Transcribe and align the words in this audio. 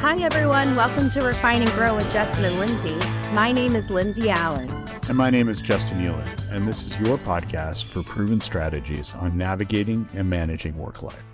Hi, 0.00 0.14
everyone. 0.22 0.76
Welcome 0.76 1.10
to 1.10 1.22
Refine 1.22 1.60
and 1.60 1.70
Grow 1.72 1.96
with 1.96 2.08
Justin 2.12 2.44
and 2.44 2.54
Lynse. 2.54 3.34
My 3.34 3.50
name 3.50 3.74
is 3.74 3.90
Lynse 3.90 4.20
Allen. 4.28 4.70
And 5.08 5.18
my 5.18 5.28
name 5.28 5.48
is 5.48 5.60
Justin 5.60 6.00
Hewlett, 6.00 6.40
and 6.52 6.68
this 6.68 6.86
is 6.86 7.00
your 7.00 7.18
podcast 7.18 7.92
for 7.92 8.04
proven 8.04 8.40
strategies 8.40 9.16
on 9.16 9.36
navigating 9.36 10.08
and 10.14 10.30
managing 10.30 10.78
work 10.78 11.02
life. 11.02 11.24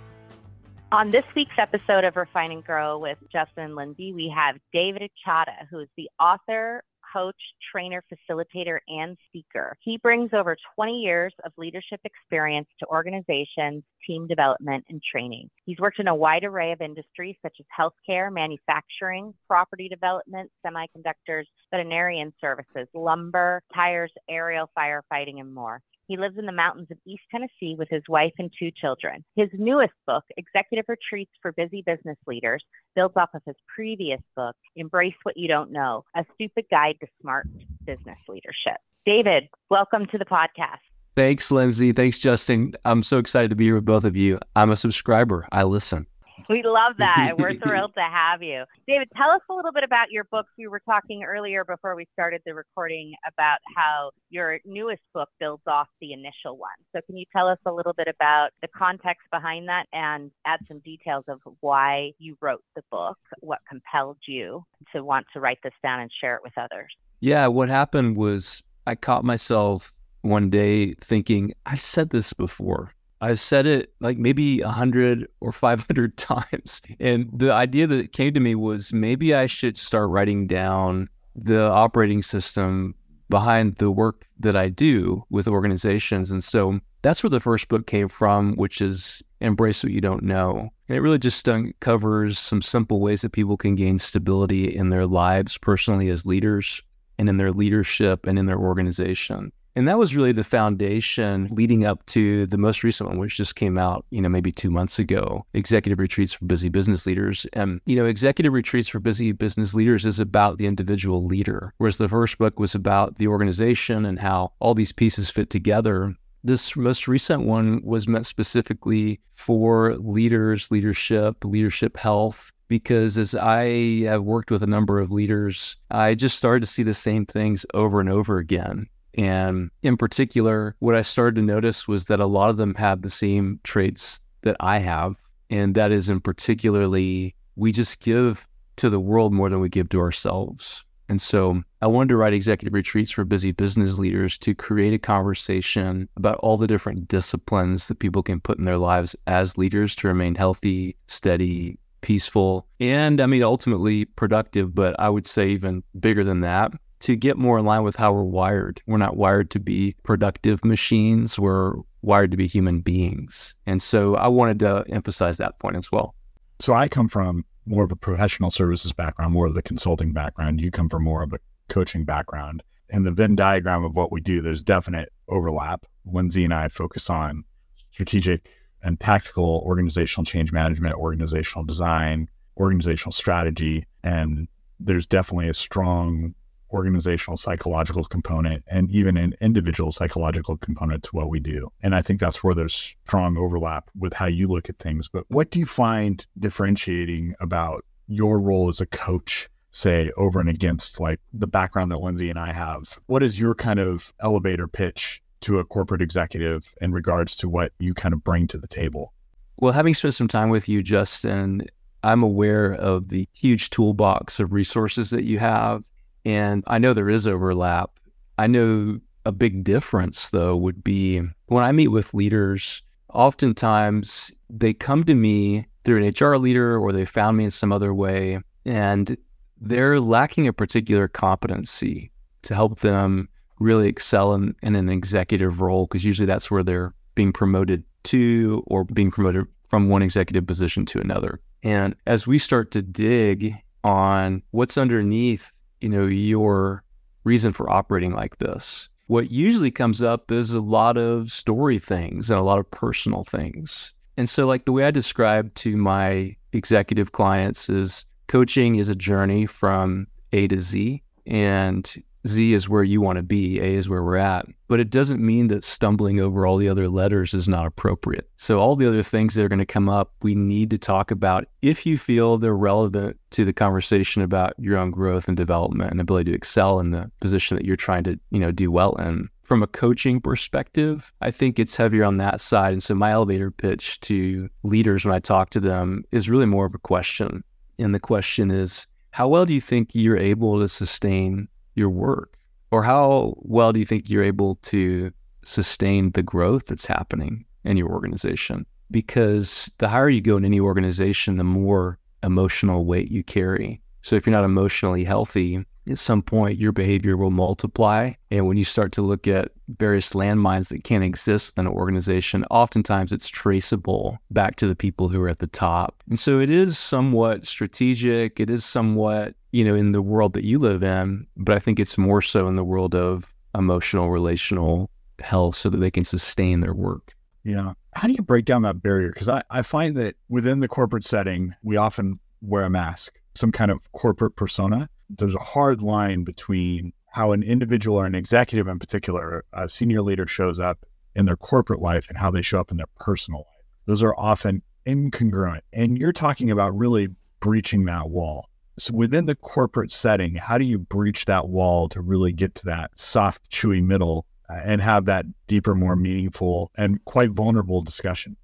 On 0.91 1.11
this 1.11 1.25
week's 1.35 1.53
episode 1.59 2.05
of 2.05 2.15
Refine 2.15 2.51
and 2.51 2.63
Grow 2.63 2.97
with 2.97 3.19
Justin 3.31 3.65
and 3.65 3.75
Lynse, 3.75 4.15
we 4.15 4.33
have 4.35 4.55
David 4.73 5.03
Achata, 5.03 5.67
who 5.69 5.77
is 5.77 5.89
the 5.95 6.09
author, 6.19 6.83
coach, 7.15 7.35
trainer, 7.71 8.03
facilitator, 8.11 8.79
and 8.87 9.17
speaker. 9.27 9.77
He 9.81 9.97
brings 9.97 10.31
over 10.33 10.57
20 10.75 10.99
years 10.99 11.33
of 11.45 11.53
leadership 11.57 12.01
experience 12.03 12.67
to 12.79 12.85
organizations, 12.87 13.83
team 14.05 14.27
development, 14.27 14.83
and 14.89 15.01
training. 15.11 15.49
He's 15.65 15.79
worked 15.79 15.99
in 15.99 16.07
a 16.07 16.15
wide 16.15 16.43
array 16.43 16.71
of 16.71 16.81
industries 16.81 17.35
such 17.41 17.57
as 17.59 17.65
healthcare, 17.77 18.31
manufacturing, 18.31 19.33
property 19.47 19.87
development, 19.87 20.51
semiconductors, 20.65 21.45
veterinarian 21.71 22.33
services, 22.41 22.87
lumber, 22.93 23.61
tires, 23.73 24.11
aerial 24.29 24.69
firefighting, 24.77 25.39
and 25.39 25.53
more. 25.53 25.81
He 26.07 26.17
lives 26.17 26.37
in 26.37 26.45
the 26.45 26.51
mountains 26.51 26.87
of 26.91 26.97
East 27.07 27.23
Tennessee 27.31 27.75
with 27.77 27.89
his 27.89 28.03
wife 28.07 28.33
and 28.37 28.51
two 28.57 28.69
children. 28.71 29.23
His 29.35 29.49
newest 29.53 29.93
book, 30.05 30.23
Executive 30.37 30.85
Retreats 30.87 31.31
for 31.41 31.51
Busy 31.51 31.83
Business 31.83 32.17
Leaders, 32.27 32.63
builds 32.95 33.15
off 33.17 33.29
of 33.33 33.41
his 33.45 33.55
previous 33.73 34.21
book, 34.35 34.55
Embrace 34.75 35.15
What 35.23 35.35
You 35.35 35.47
Don't 35.47 35.71
Know 35.71 36.03
A 36.15 36.23
Stupid 36.35 36.65
Guide 36.69 36.97
to 37.01 37.07
Smart 37.21 37.47
Business 37.85 38.19
Leadership. 38.27 38.77
David, 39.05 39.47
welcome 39.69 40.05
to 40.07 40.17
the 40.17 40.25
podcast. 40.25 40.77
Thanks, 41.15 41.49
Lynse. 41.49 41.95
Thanks, 41.95 42.19
Justin. 42.19 42.75
I'm 42.85 43.01
so 43.01 43.17
excited 43.17 43.49
to 43.49 43.55
be 43.55 43.65
here 43.65 43.75
with 43.75 43.85
both 43.85 44.03
of 44.03 44.15
you. 44.15 44.37
I'm 44.55 44.69
a 44.69 44.75
subscriber, 44.75 45.47
I 45.51 45.63
listen. 45.63 46.05
We 46.49 46.63
love 46.63 46.93
that. 46.99 47.33
We're 47.37 47.55
thrilled 47.55 47.93
to 47.95 48.01
have 48.01 48.41
you. 48.41 48.63
David, 48.87 49.09
tell 49.15 49.29
us 49.29 49.41
a 49.49 49.53
little 49.53 49.71
bit 49.71 49.83
about 49.83 50.11
your 50.11 50.25
books. 50.25 50.49
We 50.57 50.67
were 50.67 50.81
talking 50.85 51.23
earlier 51.23 51.63
before 51.63 51.95
we 51.95 52.07
started 52.13 52.41
the 52.45 52.53
recording 52.53 53.13
about 53.27 53.59
how 53.75 54.11
your 54.29 54.59
newest 54.65 55.01
book 55.13 55.29
builds 55.39 55.63
off 55.67 55.87
the 56.01 56.13
initial 56.13 56.57
one. 56.57 56.71
So, 56.95 57.01
can 57.05 57.17
you 57.17 57.25
tell 57.35 57.47
us 57.47 57.59
a 57.65 57.71
little 57.71 57.93
bit 57.93 58.07
about 58.07 58.49
the 58.61 58.67
context 58.67 59.27
behind 59.31 59.67
that 59.69 59.85
and 59.93 60.31
add 60.45 60.59
some 60.67 60.79
details 60.79 61.23
of 61.27 61.39
why 61.61 62.11
you 62.19 62.37
wrote 62.41 62.63
the 62.75 62.83
book, 62.91 63.17
what 63.39 63.59
compelled 63.69 64.17
you 64.27 64.63
to 64.93 65.03
want 65.03 65.25
to 65.33 65.39
write 65.39 65.59
this 65.63 65.73
down 65.83 65.99
and 65.99 66.11
share 66.21 66.35
it 66.35 66.41
with 66.43 66.53
others? 66.57 66.93
Yeah, 67.19 67.47
what 67.47 67.69
happened 67.69 68.17
was 68.17 68.63
I 68.85 68.95
caught 68.95 69.23
myself 69.23 69.93
one 70.21 70.49
day 70.49 70.95
thinking, 70.95 71.53
I 71.65 71.77
said 71.77 72.09
this 72.09 72.33
before. 72.33 72.94
I've 73.21 73.39
said 73.39 73.65
it 73.65 73.93
like 73.99 74.17
maybe 74.17 74.61
100 74.61 75.27
or 75.39 75.51
500 75.51 76.17
times. 76.17 76.81
And 76.99 77.29
the 77.33 77.51
idea 77.51 77.87
that 77.87 78.13
came 78.13 78.33
to 78.33 78.39
me 78.39 78.55
was 78.55 78.93
maybe 78.93 79.33
I 79.33 79.47
should 79.47 79.77
start 79.77 80.09
writing 80.09 80.47
down 80.47 81.09
the 81.35 81.63
operating 81.63 82.21
system 82.21 82.95
behind 83.29 83.75
the 83.77 83.91
work 83.91 84.25
that 84.39 84.55
I 84.55 84.69
do 84.69 85.23
with 85.29 85.47
organizations. 85.47 86.31
And 86.31 86.43
so 86.43 86.79
that's 87.01 87.23
where 87.23 87.29
the 87.29 87.39
first 87.39 87.67
book 87.67 87.87
came 87.87 88.07
from, 88.07 88.55
which 88.55 88.81
is 88.81 89.21
Embrace 89.41 89.83
What 89.83 89.93
You 89.93 90.01
Don't 90.01 90.23
Know. 90.23 90.69
And 90.87 90.97
it 90.97 91.01
really 91.01 91.19
just 91.19 91.47
uncovers 91.49 92.37
some 92.37 92.61
simple 92.61 92.99
ways 92.99 93.21
that 93.21 93.31
people 93.31 93.57
can 93.57 93.75
gain 93.75 93.97
stability 93.97 94.75
in 94.75 94.89
their 94.89 95.05
lives 95.05 95.57
personally 95.57 96.09
as 96.09 96.25
leaders 96.25 96.81
and 97.17 97.29
in 97.29 97.37
their 97.37 97.51
leadership 97.51 98.27
and 98.27 98.37
in 98.37 98.45
their 98.45 98.59
organization. 98.59 99.51
And 99.77 99.89
that 99.89 99.97
was 99.97 100.15
really 100.15 100.31
the 100.31 100.45
foundation 100.45 101.49
leading 101.51 101.85
up 101.85 102.05
to 102.07 102.45
the 102.47 102.57
most 102.57 102.81
recent 102.81 103.09
one, 103.09 103.19
which 103.19 103.35
just 103.35 103.55
came 103.55 103.77
out, 103.77 104.05
you 104.09 104.21
know, 104.21 104.29
maybe 104.29 104.51
two 104.51 104.71
months 104.71 104.99
ago, 104.99 105.45
Executive 105.53 105.99
Retreats 105.99 106.31
for 106.31 106.45
Busy 106.45 106.69
Business 106.69 107.05
Leaders. 107.05 107.45
And, 107.51 107.81
you 107.85 107.97
know, 107.97 108.05
Executive 108.05 108.53
Retreats 108.53 108.87
for 108.87 109.01
Busy 109.01 109.33
Business 109.33 109.73
Leaders 109.73 110.05
is 110.05 110.17
about 110.19 110.57
the 110.57 110.65
individual 110.65 111.25
leader, 111.25 111.73
whereas 111.77 111.97
the 111.97 112.07
first 112.07 112.37
book 112.37 112.57
was 112.57 112.73
about 112.73 113.17
the 113.17 113.27
organization 113.27 114.05
and 114.05 114.17
how 114.17 114.53
all 114.59 114.75
these 114.75 114.93
pieces 114.93 115.29
fit 115.29 115.49
together. 115.49 116.15
This 116.45 116.77
most 116.77 117.07
recent 117.07 117.43
one 117.43 117.81
was 117.83 118.07
meant 118.07 118.27
specifically 118.27 119.19
for 119.33 119.95
leaders, 119.95 120.71
leadership, 120.71 121.43
leadership 121.43 121.97
health, 121.97 122.51
because 122.69 123.17
as 123.17 123.35
I 123.35 124.03
have 124.03 124.23
worked 124.23 124.51
with 124.51 124.63
a 124.63 124.67
number 124.67 124.99
of 124.99 125.11
leaders, 125.11 125.75
I 125.91 126.13
just 126.13 126.37
started 126.37 126.61
to 126.61 126.71
see 126.71 126.83
the 126.83 126.93
same 126.93 127.25
things 127.25 127.65
over 127.73 127.99
and 127.99 128.09
over 128.09 128.37
again. 128.37 128.87
And 129.17 129.71
in 129.81 129.97
particular, 129.97 130.75
what 130.79 130.95
I 130.95 131.01
started 131.01 131.35
to 131.35 131.41
notice 131.41 131.87
was 131.87 132.05
that 132.05 132.19
a 132.19 132.25
lot 132.25 132.49
of 132.49 132.57
them 132.57 132.75
have 132.75 133.01
the 133.01 133.09
same 133.09 133.59
traits 133.63 134.19
that 134.41 134.57
I 134.59 134.79
have. 134.79 135.15
And 135.49 135.75
that 135.75 135.91
is, 135.91 136.09
in 136.09 136.19
particularly, 136.19 137.35
we 137.55 137.71
just 137.71 137.99
give 138.01 138.47
to 138.77 138.89
the 138.89 138.99
world 138.99 139.33
more 139.33 139.49
than 139.49 139.61
we 139.61 139.69
give 139.69 139.89
to 139.89 139.99
ourselves. 139.99 140.83
And 141.07 141.21
so 141.21 141.61
I 141.81 141.87
wanted 141.87 142.09
to 142.09 142.17
write 142.17 142.33
executive 142.33 142.73
retreats 142.73 143.11
for 143.11 143.23
busy 143.23 143.51
business 143.51 143.99
leaders 143.99 144.37
to 144.39 144.55
create 144.55 144.93
a 144.93 144.99
conversation 144.99 146.09
about 146.17 146.37
all 146.37 146.57
the 146.57 146.67
different 146.67 147.07
disciplines 147.07 147.87
that 147.87 147.99
people 147.99 148.23
can 148.23 148.41
put 148.41 148.57
in 148.57 148.65
their 148.65 148.79
lives 148.79 149.15
as 149.27 149.57
leaders 149.57 149.95
to 149.97 150.07
remain 150.07 150.35
healthy, 150.35 150.95
steady, 151.07 151.77
peaceful, 152.01 152.67
and 152.79 153.21
I 153.21 153.27
mean, 153.27 153.43
ultimately 153.43 154.05
productive. 154.05 154.73
But 154.73 154.99
I 154.99 155.09
would 155.09 155.27
say 155.27 155.49
even 155.49 155.83
bigger 155.99 156.23
than 156.23 156.39
that, 156.41 156.71
to 157.01 157.15
get 157.15 157.37
more 157.37 157.59
in 157.59 157.65
line 157.65 157.83
with 157.83 157.95
how 157.95 158.13
we're 158.13 158.23
wired. 158.23 158.81
We're 158.87 158.97
not 158.97 159.17
wired 159.17 159.51
to 159.51 159.59
be 159.59 159.95
productive 160.03 160.63
machines, 160.63 161.37
we're 161.37 161.73
wired 162.01 162.31
to 162.31 162.37
be 162.37 162.47
human 162.47 162.81
beings. 162.81 163.55
And 163.65 163.81
so 163.81 164.15
I 164.15 164.27
wanted 164.27 164.59
to 164.59 164.85
emphasize 164.89 165.37
that 165.37 165.59
point 165.59 165.75
as 165.75 165.91
well. 165.91 166.15
So 166.59 166.73
I 166.73 166.87
come 166.87 167.07
from 167.07 167.43
more 167.65 167.83
of 167.83 167.91
a 167.91 167.95
professional 167.95 168.51
services 168.51 168.93
background, 168.93 169.33
more 169.33 169.47
of 169.47 169.55
the 169.55 169.61
consulting 169.61 170.13
background. 170.13 170.61
You 170.61 170.71
come 170.71 170.89
from 170.89 171.03
more 171.03 171.23
of 171.23 171.33
a 171.33 171.39
coaching 171.67 172.05
background. 172.05 172.63
In 172.89 173.03
the 173.03 173.11
Venn 173.11 173.35
diagram 173.35 173.83
of 173.83 173.95
what 173.95 174.11
we 174.11 174.21
do, 174.21 174.41
there's 174.41 174.61
definite 174.61 175.11
overlap. 175.27 175.85
Lynse 176.05 176.43
and 176.43 176.53
I 176.53 176.69
focus 176.69 177.09
on 177.09 177.43
strategic 177.91 178.47
and 178.83 178.99
tactical 178.99 179.63
organizational 179.65 180.25
change 180.25 180.51
management, 180.51 180.95
organizational 180.95 181.65
design, 181.65 182.29
organizational 182.57 183.11
strategy. 183.11 183.87
And 184.03 184.47
there's 184.79 185.07
definitely 185.07 185.49
a 185.49 185.55
strong 185.55 186.35
organizational 186.71 187.37
psychological 187.37 188.03
component 188.03 188.63
and 188.67 188.89
even 188.91 189.17
an 189.17 189.33
individual 189.41 189.91
psychological 189.91 190.57
component 190.57 191.03
to 191.03 191.09
what 191.11 191.29
we 191.29 191.39
do. 191.39 191.71
And 191.81 191.95
I 191.95 192.01
think 192.01 192.19
that's 192.19 192.43
where 192.43 192.55
there's 192.55 192.95
strong 193.05 193.37
overlap 193.37 193.89
with 193.97 194.13
how 194.13 194.25
you 194.25 194.47
look 194.47 194.69
at 194.69 194.77
things. 194.77 195.07
But 195.07 195.25
what 195.29 195.51
do 195.51 195.59
you 195.59 195.65
find 195.65 196.25
differentiating 196.39 197.35
about 197.39 197.85
your 198.07 198.39
role 198.39 198.69
as 198.69 198.81
a 198.81 198.85
coach, 198.85 199.49
say, 199.71 200.11
over 200.17 200.39
and 200.39 200.49
against 200.49 200.99
like 200.99 201.19
the 201.33 201.47
background 201.47 201.91
that 201.91 201.97
Lynse 201.97 202.29
and 202.29 202.39
I 202.39 202.53
have? 202.53 202.97
What 203.07 203.23
is 203.23 203.39
your 203.39 203.55
kind 203.55 203.79
of 203.79 204.13
elevator 204.19 204.67
pitch 204.67 205.21
to 205.41 205.59
a 205.59 205.65
corporate 205.65 206.01
executive 206.01 206.73
in 206.81 206.91
regards 206.91 207.35
to 207.37 207.49
what 207.49 207.71
you 207.79 207.93
kind 207.93 208.13
of 208.13 208.23
bring 208.23 208.47
to 208.47 208.57
the 208.57 208.67
table? 208.67 209.13
Well, 209.57 209.73
having 209.73 209.93
spent 209.93 210.15
some 210.15 210.27
time 210.27 210.49
with 210.49 210.67
you, 210.67 210.83
Justin, 210.83 211.65
I'm 212.03 212.23
aware 212.23 212.73
of 212.73 213.09
the 213.09 213.27
huge 213.33 213.69
toolbox 213.69 214.39
of 214.39 214.53
resources 214.53 215.09
that 215.11 215.23
you 215.23 215.39
have 215.39 215.83
and 216.25 216.63
I 216.67 216.79
know 216.79 216.93
there 216.93 217.09
is 217.09 217.27
overlap. 217.27 217.91
I 218.37 218.47
know 218.47 218.99
a 219.25 219.31
big 219.31 219.63
difference, 219.63 220.29
though, 220.29 220.55
would 220.55 220.83
be 220.83 221.21
when 221.47 221.63
I 221.63 221.71
meet 221.71 221.89
with 221.89 222.13
leaders, 222.13 222.81
oftentimes 223.13 224.31
they 224.49 224.73
come 224.73 225.03
to 225.05 225.15
me 225.15 225.67
through 225.83 226.03
an 226.03 226.13
HR 226.19 226.37
leader 226.37 226.77
or 226.77 226.91
they 226.91 227.05
found 227.05 227.37
me 227.37 227.45
in 227.45 227.51
some 227.51 227.71
other 227.71 227.93
way, 227.93 228.39
and 228.65 229.15
they're 229.61 229.99
lacking 229.99 230.47
a 230.47 230.53
particular 230.53 231.07
competency 231.07 232.11
to 232.41 232.55
help 232.55 232.79
them 232.79 233.29
really 233.59 233.87
excel 233.87 234.33
in, 234.33 234.55
in 234.61 234.75
an 234.75 234.89
executive 234.89 235.61
role, 235.61 235.85
because 235.85 236.03
usually 236.03 236.25
that's 236.25 236.51
where 236.51 236.63
they're 236.63 236.93
being 237.15 237.31
promoted 237.31 237.83
to 238.03 238.63
or 238.67 238.83
being 238.83 239.11
promoted 239.11 239.45
from 239.67 239.89
one 239.89 240.01
executive 240.01 240.45
position 240.45 240.85
to 240.85 240.99
another. 240.99 241.39
And 241.63 241.95
as 242.05 242.27
we 242.27 242.37
start 242.37 242.71
to 242.71 242.81
dig 242.81 243.55
on 243.83 244.43
what's 244.51 244.77
underneath 244.77 245.51
you 245.81 245.89
know, 245.89 246.05
your 246.05 246.83
reason 247.23 247.53
for 247.53 247.69
operating 247.69 248.13
like 248.13 248.37
this. 248.37 248.89
What 249.07 249.31
usually 249.31 249.71
comes 249.71 250.01
up 250.01 250.31
is 250.31 250.53
a 250.53 250.61
lot 250.61 250.97
of 250.97 251.31
story 251.31 251.79
things 251.79 252.29
and 252.29 252.39
a 252.39 252.43
lot 252.43 252.59
of 252.59 252.69
personal 252.71 253.23
things. 253.23 253.93
And 254.17 254.29
so, 254.29 254.47
like 254.47 254.65
the 254.65 254.71
way 254.71 254.85
I 254.85 254.91
describe 254.91 255.53
to 255.55 255.75
my 255.77 256.35
executive 256.53 257.11
clients 257.11 257.69
is 257.69 258.05
coaching 258.27 258.75
is 258.75 258.89
a 258.89 258.95
journey 258.95 259.45
from 259.45 260.07
A 260.31 260.47
to 260.47 260.59
Z. 260.59 261.03
And 261.27 262.03
Z 262.27 262.53
is 262.53 262.67
where 262.67 262.83
you 262.83 263.01
want 263.01 263.17
to 263.17 263.23
be, 263.23 263.59
A 263.59 263.73
is 263.73 263.87
where 263.87 264.03
we're 264.03 264.17
at. 264.17 264.45
But 264.67 264.79
it 264.79 264.89
doesn't 264.89 265.23
mean 265.23 265.47
that 265.49 265.63
stumbling 265.63 266.19
over 266.19 266.45
all 266.45 266.57
the 266.57 266.69
other 266.69 266.89
letters 266.89 267.33
is 267.33 267.47
not 267.47 267.67
appropriate. 267.67 268.29
So, 268.37 268.59
all 268.59 268.75
the 268.75 268.87
other 268.87 269.03
things 269.03 269.35
that 269.35 269.43
are 269.43 269.49
going 269.49 269.59
to 269.59 269.65
come 269.65 269.89
up, 269.89 270.11
we 270.21 270.33
need 270.33 270.71
to 270.71 270.77
talk 270.77 271.11
about 271.11 271.45
if 271.61 271.85
you 271.85 271.97
feel 271.97 272.37
they're 272.37 272.55
relevant 272.55 273.17
to 273.31 273.45
the 273.45 273.53
conversation 273.53 274.21
about 274.21 274.53
your 274.57 274.77
own 274.77 274.91
growth 274.91 275.27
and 275.27 275.37
development 275.37 275.91
and 275.91 276.01
ability 276.01 276.31
to 276.31 276.35
excel 276.35 276.79
in 276.79 276.91
the 276.91 277.11
position 277.19 277.57
that 277.57 277.65
you're 277.65 277.75
trying 277.75 278.03
to, 278.05 278.19
you 278.31 278.39
know, 278.39 278.51
do 278.51 278.71
well 278.71 278.95
in. 278.95 279.29
From 279.43 279.61
a 279.61 279.67
coaching 279.67 280.19
perspective, 280.19 281.13
I 281.21 281.29
think 281.29 281.59
it's 281.59 281.75
heavier 281.75 282.03
on 282.03 282.17
that 282.17 282.41
side. 282.41 282.73
And 282.73 282.81
so, 282.81 282.95
my 282.95 283.11
elevator 283.11 283.51
pitch 283.51 283.99
to 284.01 284.49
leaders 284.63 285.05
when 285.05 285.13
I 285.13 285.19
talk 285.19 285.51
to 285.51 285.59
them 285.59 286.03
is 286.11 286.29
really 286.29 286.47
more 286.47 286.65
of 286.65 286.73
a 286.73 286.79
question 286.79 287.43
And 287.77 287.93
the 287.93 287.99
question 287.99 288.49
is, 288.49 288.87
how 289.11 289.27
well 289.27 289.45
do 289.45 289.53
you 289.53 289.61
think 289.61 289.91
you're 289.93 290.17
able 290.17 290.59
to 290.59 290.67
sustain 290.67 291.47
your 291.75 291.89
work? 291.89 292.37
Or 292.71 292.83
how 292.83 293.35
well 293.37 293.71
do 293.71 293.79
you 293.79 293.85
think 293.85 294.09
you're 294.09 294.23
able 294.23 294.55
to 294.55 295.11
sustain 295.43 296.11
the 296.11 296.23
growth 296.23 296.65
that's 296.65 296.85
happening 296.85 297.45
in 297.63 297.77
your 297.77 297.89
organization? 297.89 298.65
Because 298.91 299.71
the 299.77 299.87
higher 299.87 300.09
you 300.09 300.21
go 300.21 300.37
in 300.37 300.45
any 300.45 300.59
organization, 300.59 301.37
the 301.37 301.43
more 301.43 301.99
emotional 302.23 302.85
weight 302.85 303.11
you 303.11 303.23
carry. 303.23 303.81
So 304.01 304.15
if 304.15 304.25
you're 304.25 304.35
not 304.35 304.45
emotionally 304.45 305.03
healthy, 305.03 305.65
at 305.89 305.99
some 305.99 306.21
point 306.21 306.59
your 306.59 306.71
behavior 306.71 307.15
will 307.15 307.31
multiply. 307.31 308.11
And 308.31 308.47
when 308.47 308.57
you 308.57 308.65
start 308.65 308.91
to 308.93 309.01
look 309.01 309.27
at 309.27 309.51
various 309.77 310.13
landmines 310.13 310.69
that 310.69 310.83
can't 310.83 311.03
exist 311.03 311.47
within 311.47 311.67
an 311.67 311.73
organization, 311.73 312.45
oftentimes 312.49 313.11
it's 313.11 313.27
traceable 313.27 314.19
back 314.31 314.55
to 314.57 314.67
the 314.67 314.75
people 314.75 315.09
who 315.09 315.21
are 315.21 315.29
at 315.29 315.39
the 315.39 315.47
top. 315.47 316.03
And 316.09 316.19
so 316.19 316.39
it 316.39 316.49
is 316.49 316.77
somewhat 316.77 317.47
strategic. 317.47 318.39
It 318.39 318.49
is 318.49 318.65
somewhat, 318.65 319.35
you 319.55 319.63
know, 319.63 319.75
in 319.75 319.91
the 319.91 320.01
world 320.01 320.33
that 320.33 320.43
you 320.43 320.59
live 320.59 320.83
in, 320.83 321.27
but 321.37 321.55
I 321.55 321.59
think 321.59 321.79
it's 321.79 321.97
more 321.97 322.21
so 322.21 322.47
in 322.47 322.55
the 322.55 322.63
world 322.63 322.95
of 322.95 323.33
emotional, 323.57 324.09
relational 324.09 324.89
health 325.19 325.55
so 325.55 325.69
that 325.69 325.77
they 325.77 325.91
can 325.91 326.03
sustain 326.03 326.61
their 326.61 326.73
work. 326.73 327.13
Yeah. 327.43 327.73
How 327.93 328.07
do 328.07 328.13
you 328.13 328.23
break 328.23 328.45
down 328.45 328.63
that 328.63 328.81
barrier? 328.81 329.11
Because 329.11 329.29
I, 329.29 329.43
I 329.49 329.61
find 329.61 329.95
that 329.97 330.15
within 330.29 330.59
the 330.59 330.67
corporate 330.67 331.05
setting, 331.05 331.55
we 331.63 331.77
often 331.77 332.19
wear 332.41 332.63
a 332.63 332.69
mask, 332.69 333.19
some 333.35 333.51
kind 333.51 333.71
of 333.71 333.91
corporate 333.93 334.35
persona 334.35 334.89
there's 335.09 335.35
a 335.35 335.39
hard 335.39 335.81
line 335.81 336.23
between 336.23 336.93
how 337.07 337.31
an 337.31 337.43
individual 337.43 337.97
or 337.97 338.05
an 338.05 338.15
executive 338.15 338.67
in 338.67 338.79
particular, 338.79 339.45
a 339.53 339.69
senior 339.69 340.01
leader 340.01 340.27
shows 340.27 340.59
up 340.59 340.85
in 341.15 341.25
their 341.25 341.37
corporate 341.37 341.81
life 341.81 342.07
and 342.09 342.17
how 342.17 342.29
they 342.29 342.41
show 342.41 342.59
up 342.59 342.71
in 342.71 342.77
their 342.77 342.89
personal 342.99 343.39
life. 343.39 343.65
Those 343.85 344.03
are 344.03 344.15
often 344.17 344.61
incongruent. 344.85 345.61
And 345.71 345.97
you're 345.97 346.11
talking 346.11 346.51
about 346.51 346.77
really 346.77 347.07
breaching 347.39 347.85
that 347.85 348.09
wall. 348.09 348.49
So 348.77 348.93
within 348.93 349.25
the 349.25 349.35
corporate 349.35 349.91
setting, 349.91 350.35
how 350.35 350.57
do 350.57 350.65
you 350.65 350.77
breach 350.77 351.25
that 351.25 351.47
wall 351.47 351.87
to 351.89 352.01
really 352.01 352.31
get 352.31 352.55
to 352.55 352.65
that 352.65 352.91
soft, 352.95 353.49
chewy 353.49 353.83
middle 353.83 354.25
uh, 354.49 354.59
and 354.63 354.81
have 354.81 355.05
that 355.05 355.25
deeper, 355.47 355.75
more 355.75 355.95
meaningful, 355.95 356.71
and 356.77 357.03
quite 357.05 357.31
vulnerable 357.31 357.81
discussion? 357.81 358.35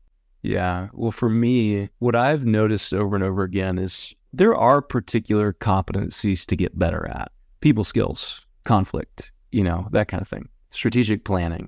Yeah. 0.42 0.88
Well, 0.94 1.12
for 1.12 1.30
me, 1.30 1.90
what 2.00 2.16
I've 2.16 2.46
noticed 2.46 2.94
over 2.94 3.16
and 3.16 3.24
over 3.24 3.44
again 3.44 3.78
is 3.78 4.16
there 4.34 4.56
are 4.56 4.82
particular 4.82 5.54
competencies 5.54 6.46
to 6.48 6.56
get 6.56 6.80
better 6.80 7.08
at 7.08 7.32
people 7.60 7.84
skills, 7.84 8.42
conflict, 8.64 9.32
you 9.52 9.64
know, 9.64 9.88
that 9.92 10.08
kind 10.08 10.22
of 10.22 10.28
thing, 10.28 10.48
strategic 10.70 11.26
planning, 11.26 11.68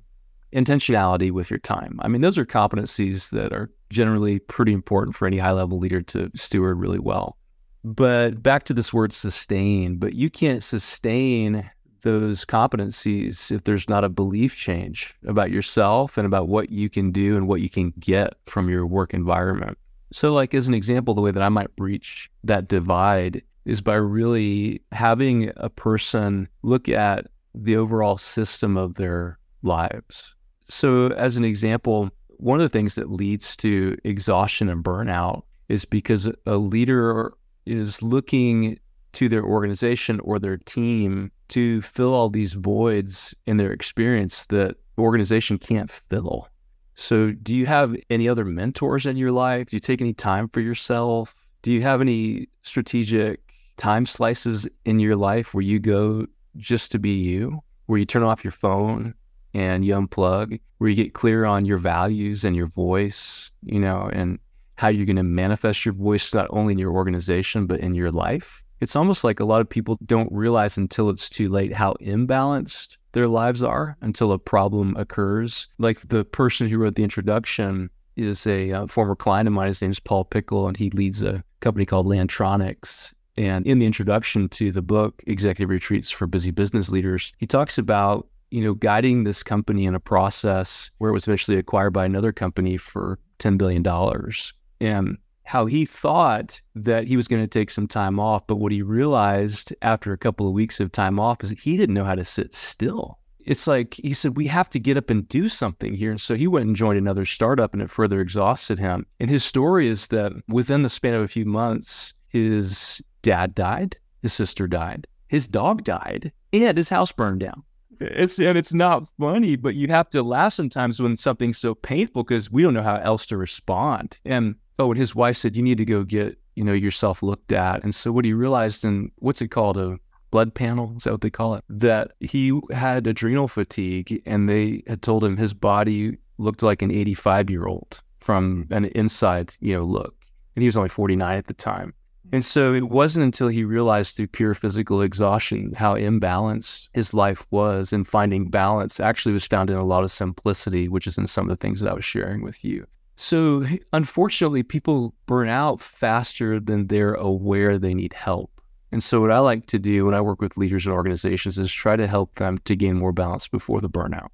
intentionality 0.54 1.32
with 1.32 1.50
your 1.50 1.60
time. 1.60 2.00
I 2.02 2.08
mean, 2.08 2.22
those 2.22 2.38
are 2.38 2.46
competencies 2.46 3.30
that 3.32 3.52
are 3.52 3.70
generally 3.90 4.40
pretty 4.40 4.72
important 4.72 5.16
for 5.16 5.28
any 5.28 5.38
high 5.38 5.52
level 5.52 5.78
leader 5.78 6.02
to 6.02 6.32
steward 6.36 6.80
really 6.80 7.00
well. 7.00 7.38
But 7.84 8.42
back 8.42 8.64
to 8.66 8.74
this 8.74 8.94
word 8.94 9.14
sustain, 9.14 9.98
but 9.98 10.14
you 10.14 10.30
can't 10.30 10.64
sustain 10.64 11.70
those 12.02 12.46
competencies 12.46 13.52
if 13.52 13.64
there's 13.64 13.90
not 13.90 14.04
a 14.04 14.10
belief 14.10 14.56
change 14.56 15.16
about 15.26 15.52
yourself 15.52 16.18
and 16.18 16.26
about 16.26 16.48
what 16.48 16.70
you 16.70 16.90
can 16.90 17.12
do 17.12 17.36
and 17.36 17.48
what 17.48 17.62
you 17.62 17.70
can 17.70 17.94
get 18.00 18.34
from 18.46 18.70
your 18.70 18.86
work 18.86 19.14
environment. 19.14 19.78
So, 20.12 20.32
like, 20.32 20.54
as 20.54 20.68
an 20.68 20.74
example, 20.74 21.14
the 21.14 21.22
way 21.22 21.32
that 21.32 21.44
I 21.44 21.50
might 21.50 21.76
breach 21.76 22.30
that 22.44 22.68
divide 22.68 23.42
is 23.66 23.82
by 23.82 23.96
really 23.96 24.82
having 24.92 25.52
a 25.58 25.70
person 25.70 26.48
look 26.62 26.88
at 26.88 27.28
the 27.56 27.76
overall 27.78 28.18
system 28.18 28.78
of 28.78 28.96
their 28.96 29.40
lives. 29.64 30.36
So, 30.68 31.08
as 31.08 31.38
an 31.38 31.46
example, 31.46 32.12
one 32.38 32.60
of 32.60 32.64
the 32.64 32.78
things 32.78 32.96
that 32.96 33.12
leads 33.12 33.56
to 33.58 33.98
exhaustion 34.04 34.70
and 34.70 34.84
burnout 34.84 35.44
is 35.70 35.86
because 35.86 36.30
a 36.46 36.58
leader 36.58 37.34
is 37.66 38.02
looking 38.02 38.80
to 39.14 39.30
their 39.30 39.44
organization 39.44 40.20
or 40.22 40.40
their 40.40 40.58
team 40.58 41.32
to 41.50 41.82
fill 41.82 42.14
all 42.14 42.30
these 42.30 42.54
voids 42.54 43.34
in 43.46 43.58
their 43.58 43.72
experience 43.72 44.46
that 44.48 44.76
organization 44.98 45.58
can't 45.58 45.92
fill. 45.92 46.48
So, 46.96 47.32
do 47.32 47.56
you 47.56 47.66
have 47.66 47.96
any 48.10 48.30
other 48.30 48.46
mentors 48.46 49.06
in 49.06 49.18
your 49.18 49.32
life? 49.32 49.70
Do 49.70 49.76
you 49.76 49.80
take 49.80 50.02
any 50.02 50.14
time 50.14 50.48
for 50.50 50.62
yourself? 50.62 51.36
Do 51.64 51.72
you 51.72 51.82
have 51.82 52.02
any 52.02 52.48
strategic 52.62 53.40
time 53.78 54.06
slices 54.06 54.68
in 54.86 55.00
your 55.00 55.16
life 55.16 55.54
where 55.54 55.64
you 55.64 55.80
go 55.80 56.28
just 56.58 56.92
to 56.92 57.00
be 57.00 57.12
you, 57.12 57.60
where 57.88 57.98
you 57.98 58.06
turn 58.06 58.24
off 58.24 58.44
your 58.44 58.52
phone 58.52 59.16
and 59.54 59.86
you 59.86 59.94
unplug, 59.96 60.60
where 60.78 60.90
you 60.90 60.96
get 60.96 61.14
clear 61.14 61.46
on 61.46 61.66
your 61.66 61.78
values 61.78 62.44
and 62.44 62.56
your 62.56 62.68
voice, 62.68 63.52
you 63.64 63.80
know, 63.80 64.10
and 64.12 64.40
how 64.76 64.88
you're 64.88 65.06
going 65.06 65.16
to 65.16 65.24
manifest 65.24 65.86
your 65.86 65.94
voice 65.94 66.34
not 66.34 66.48
only 66.50 66.74
in 66.74 66.80
your 66.80 66.94
organization, 66.94 67.68
but 67.68 67.80
in 67.80 67.96
your 67.96 68.12
life? 68.12 68.64
It's 68.80 68.96
almost 68.96 69.24
like 69.24 69.40
a 69.40 69.46
lot 69.46 69.62
of 69.62 69.70
people 69.70 69.98
don't 70.06 70.32
realize 70.32 70.78
until 70.78 71.10
it's 71.10 71.30
too 71.30 71.48
late 71.48 71.74
how 71.74 71.94
imbalanced 72.02 72.98
their 73.14 73.28
lives 73.28 73.64
are 73.64 73.96
until 74.02 74.32
a 74.32 74.40
problem 74.40 74.96
occurs. 74.98 75.68
Like 75.78 76.02
the 76.10 76.26
person 76.26 76.68
who 76.68 76.78
wrote 76.78 76.96
the 76.96 77.04
introduction 77.04 77.90
is 78.16 78.46
a 78.46 78.72
uh, 78.72 78.88
former 78.88 79.16
client 79.16 79.48
of 79.48 79.54
mine. 79.54 79.68
His 79.68 79.82
name 79.82 79.92
is 79.92 80.00
Paul 80.00 80.26
Pickle, 80.26 80.68
and 80.68 80.76
he 80.76 80.90
leads 80.90 81.24
a 81.24 81.44
company 81.62 81.86
called 81.86 82.08
Lantronix. 82.08 83.14
And 83.38 83.66
in 83.66 83.80
the 83.80 83.86
introduction 83.86 84.50
to 84.50 84.72
the 84.72 84.82
book, 84.82 85.24
Executive 85.26 85.70
Retreats 85.70 86.12
for 86.12 86.28
Busy 86.28 86.52
Business 86.52 86.90
Leaders, 86.90 87.34
he 87.38 87.48
talks 87.48 87.78
about 87.78 88.28
you 88.52 88.64
know 88.64 88.76
guiding 88.76 89.24
this 89.24 89.42
company 89.42 89.86
in 89.86 89.96
a 89.96 90.00
process 90.00 90.92
where 91.00 91.10
it 91.10 91.14
was 91.14 91.28
eventually 91.28 91.58
acquired 91.58 91.92
by 91.92 92.06
another 92.06 92.32
company 92.32 92.78
for 92.78 93.18
ten 93.40 93.58
billion 93.58 93.82
dollars. 93.82 94.54
And 94.80 95.18
how 95.44 95.66
he 95.66 95.86
thought 95.86 96.62
that 96.76 97.08
he 97.08 97.18
was 97.18 97.28
going 97.28 97.42
to 97.42 97.48
take 97.48 97.70
some 97.70 97.88
time 97.88 98.20
off. 98.20 98.48
But 98.48 98.56
what 98.56 98.72
he 98.72 98.82
realized 98.82 99.74
after 99.82 100.14
a 100.14 100.18
couple 100.18 100.48
of 100.48 100.54
weeks 100.54 100.80
of 100.80 100.92
time 100.92 101.20
off 101.20 101.44
is 101.44 101.50
that 101.50 101.60
he 101.60 101.78
didn't 101.78 101.96
know 101.96 102.06
how 102.06 102.16
to 102.16 102.26
sit 102.26 102.56
still. 102.56 103.20
It's 103.46 103.68
like 103.68 103.96
he 103.96 104.14
said, 104.14 104.38
we 104.38 104.48
have 104.48 104.70
to 104.70 104.80
get 104.80 104.96
up 104.96 105.10
and 105.10 105.28
do 105.28 105.50
something 105.50 105.94
here. 105.94 106.12
And 106.12 106.22
so 106.22 106.36
he 106.36 106.48
went 106.48 106.68
and 106.68 106.76
joined 106.76 106.98
another 106.98 107.26
startup 107.26 107.74
and 107.74 107.82
it 107.82 107.90
further 107.90 108.22
exhausted 108.22 108.80
him. 108.80 109.06
And 109.20 109.30
his 109.30 109.44
story 109.44 109.88
is 109.88 110.08
that 110.08 110.32
within 110.48 110.82
the 110.82 110.90
span 110.90 111.14
of 111.14 111.22
a 111.22 111.28
few 111.28 111.46
months, 111.46 112.14
his 112.30 113.02
dad 113.22 113.54
died, 113.54 113.98
his 114.22 114.32
sister 114.32 114.66
died, 114.66 115.08
his 115.28 115.50
dog 115.50 115.84
died, 115.84 116.32
and 116.54 116.78
his 116.78 116.88
house 116.88 117.12
burned 117.12 117.42
down. 117.42 117.64
It's 118.00 118.40
and 118.40 118.58
it's 118.58 118.74
not 118.74 119.08
funny, 119.20 119.56
but 119.56 119.76
you 119.76 119.88
have 119.90 120.10
to 120.12 120.24
laugh 120.24 120.54
sometimes 120.54 121.02
when 121.02 121.16
something's 121.16 121.58
so 121.58 121.76
painful 121.76 122.24
because 122.24 122.50
we 122.50 122.64
don't 122.64 122.74
know 122.74 122.82
how 122.82 122.98
else 122.98 123.26
to 123.28 123.38
respond. 123.38 124.20
And 124.26 124.56
oh, 124.80 124.92
and 124.92 125.00
his 125.00 125.16
wife 125.16 125.38
said, 125.38 125.56
you 125.56 125.64
need 125.64 125.78
to 125.78 125.86
go 125.86 126.04
get, 126.04 126.38
you 126.56 126.64
know, 126.64 126.74
yourself 126.74 127.24
looked 127.24 127.52
at. 127.52 127.84
And 127.84 127.94
so 127.94 128.12
what 128.12 128.26
he 128.26 128.34
realized 128.34 128.86
in 128.86 129.12
what's 129.18 129.42
it 129.42 129.50
called? 129.50 129.78
A 129.78 129.98
blood 130.32 130.54
panel? 130.54 130.94
Is 130.98 131.04
that 131.04 131.12
what 131.12 131.22
they 131.22 131.30
call 131.30 131.56
it? 131.56 131.64
That 131.70 132.14
he 132.20 132.60
had 132.72 133.06
adrenal 133.06 133.48
fatigue 133.48 134.22
and 134.26 134.50
they 134.50 134.84
had 134.88 135.02
told 135.02 135.24
him 135.24 135.38
his 135.38 135.54
body 135.54 136.18
looked 136.38 136.64
like 136.64 136.82
an 136.82 136.92
85 136.92 137.50
year 137.50 137.68
old 137.68 138.02
from 138.20 138.68
an 138.72 138.86
inside, 138.86 139.56
you 139.60 139.74
know, 139.78 139.84
look. 139.84 140.16
And 140.56 140.64
he 140.64 140.68
was 140.68 140.78
only 140.78 140.90
49 140.90 141.38
at 141.38 141.48
the 141.48 141.54
time. 141.54 141.94
And 142.32 142.44
so 142.44 142.74
it 142.74 142.90
wasn't 142.90 143.26
until 143.26 143.48
he 143.48 143.64
realized 143.64 144.16
through 144.16 144.28
pure 144.28 144.56
physical 144.56 145.04
exhaustion 145.04 145.74
how 145.74 145.96
imbalanced 145.96 146.88
his 146.94 147.14
life 147.14 147.46
was 147.52 147.94
and 147.94 148.08
finding 148.08 148.50
balance 148.50 149.00
actually 149.00 149.34
was 149.34 149.46
found 149.46 149.70
in 149.70 149.76
a 149.78 149.86
lot 149.86 150.04
of 150.04 150.12
simplicity, 150.12 150.88
which 150.88 151.06
is 151.06 151.18
in 151.18 151.28
some 151.28 151.48
of 151.48 151.50
the 151.50 151.62
things 151.62 151.80
that 151.80 151.92
I 151.92 151.94
was 151.94 152.06
sharing 152.06 152.42
with 152.42 152.64
you. 152.64 152.88
So, 153.16 153.66
unfortunately, 153.92 154.64
people 154.64 155.14
burn 155.28 155.48
out 155.48 155.80
faster 155.80 156.60
than 156.60 156.88
they're 156.88 157.14
aware 157.14 157.78
they 157.78 157.94
need 157.94 158.14
help. 158.14 158.50
And 158.92 159.04
so, 159.04 159.22
what 159.22 159.32
I 159.32 159.40
like 159.40 159.68
to 159.68 159.80
do 159.80 160.06
when 160.06 160.16
I 160.16 160.22
work 160.22 160.42
with 160.42 160.58
leaders 160.58 160.86
and 160.86 160.94
organizations 160.94 161.58
is 161.58 161.72
try 161.72 161.96
to 161.96 162.08
help 162.08 162.36
them 162.36 162.58
to 162.66 162.76
gain 162.76 162.98
more 162.98 163.12
balance 163.12 163.48
before 163.48 163.82
the 163.82 163.90
burnout. 163.90 164.30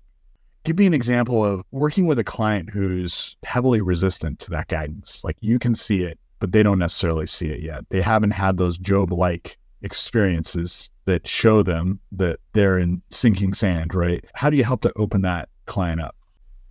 Give 0.64 0.78
me 0.78 0.86
an 0.86 0.94
example 0.94 1.44
of 1.44 1.64
working 1.72 2.06
with 2.06 2.20
a 2.20 2.24
client 2.24 2.70
who's 2.70 3.38
heavily 3.44 3.82
resistant 3.82 4.40
to 4.42 4.52
that 4.52 4.68
guidance. 4.68 5.24
Like 5.24 5.38
you 5.40 5.60
can 5.60 5.76
see 5.76 6.04
it, 6.04 6.20
but 6.40 6.52
they 6.52 6.64
don't 6.64 6.80
necessarily 6.80 7.28
see 7.28 7.48
it 7.48 7.62
yet. 7.62 7.90
They 7.90 8.02
haven't 8.02 8.32
had 8.32 8.58
those 8.58 8.78
Job 8.78 9.12
like 9.12 9.58
experiences 9.82 10.90
that 11.06 11.28
show 11.28 11.64
them 11.64 12.00
that 12.12 12.40
they're 12.54 12.78
in 12.78 13.02
sinking 13.10 13.54
sand, 13.54 13.96
right? 13.96 14.24
How 14.34 14.50
do 14.50 14.58
you 14.58 14.64
help 14.64 14.82
to 14.82 14.94
open 14.96 15.22
that 15.22 15.50
client 15.66 16.02
up? 16.02 16.16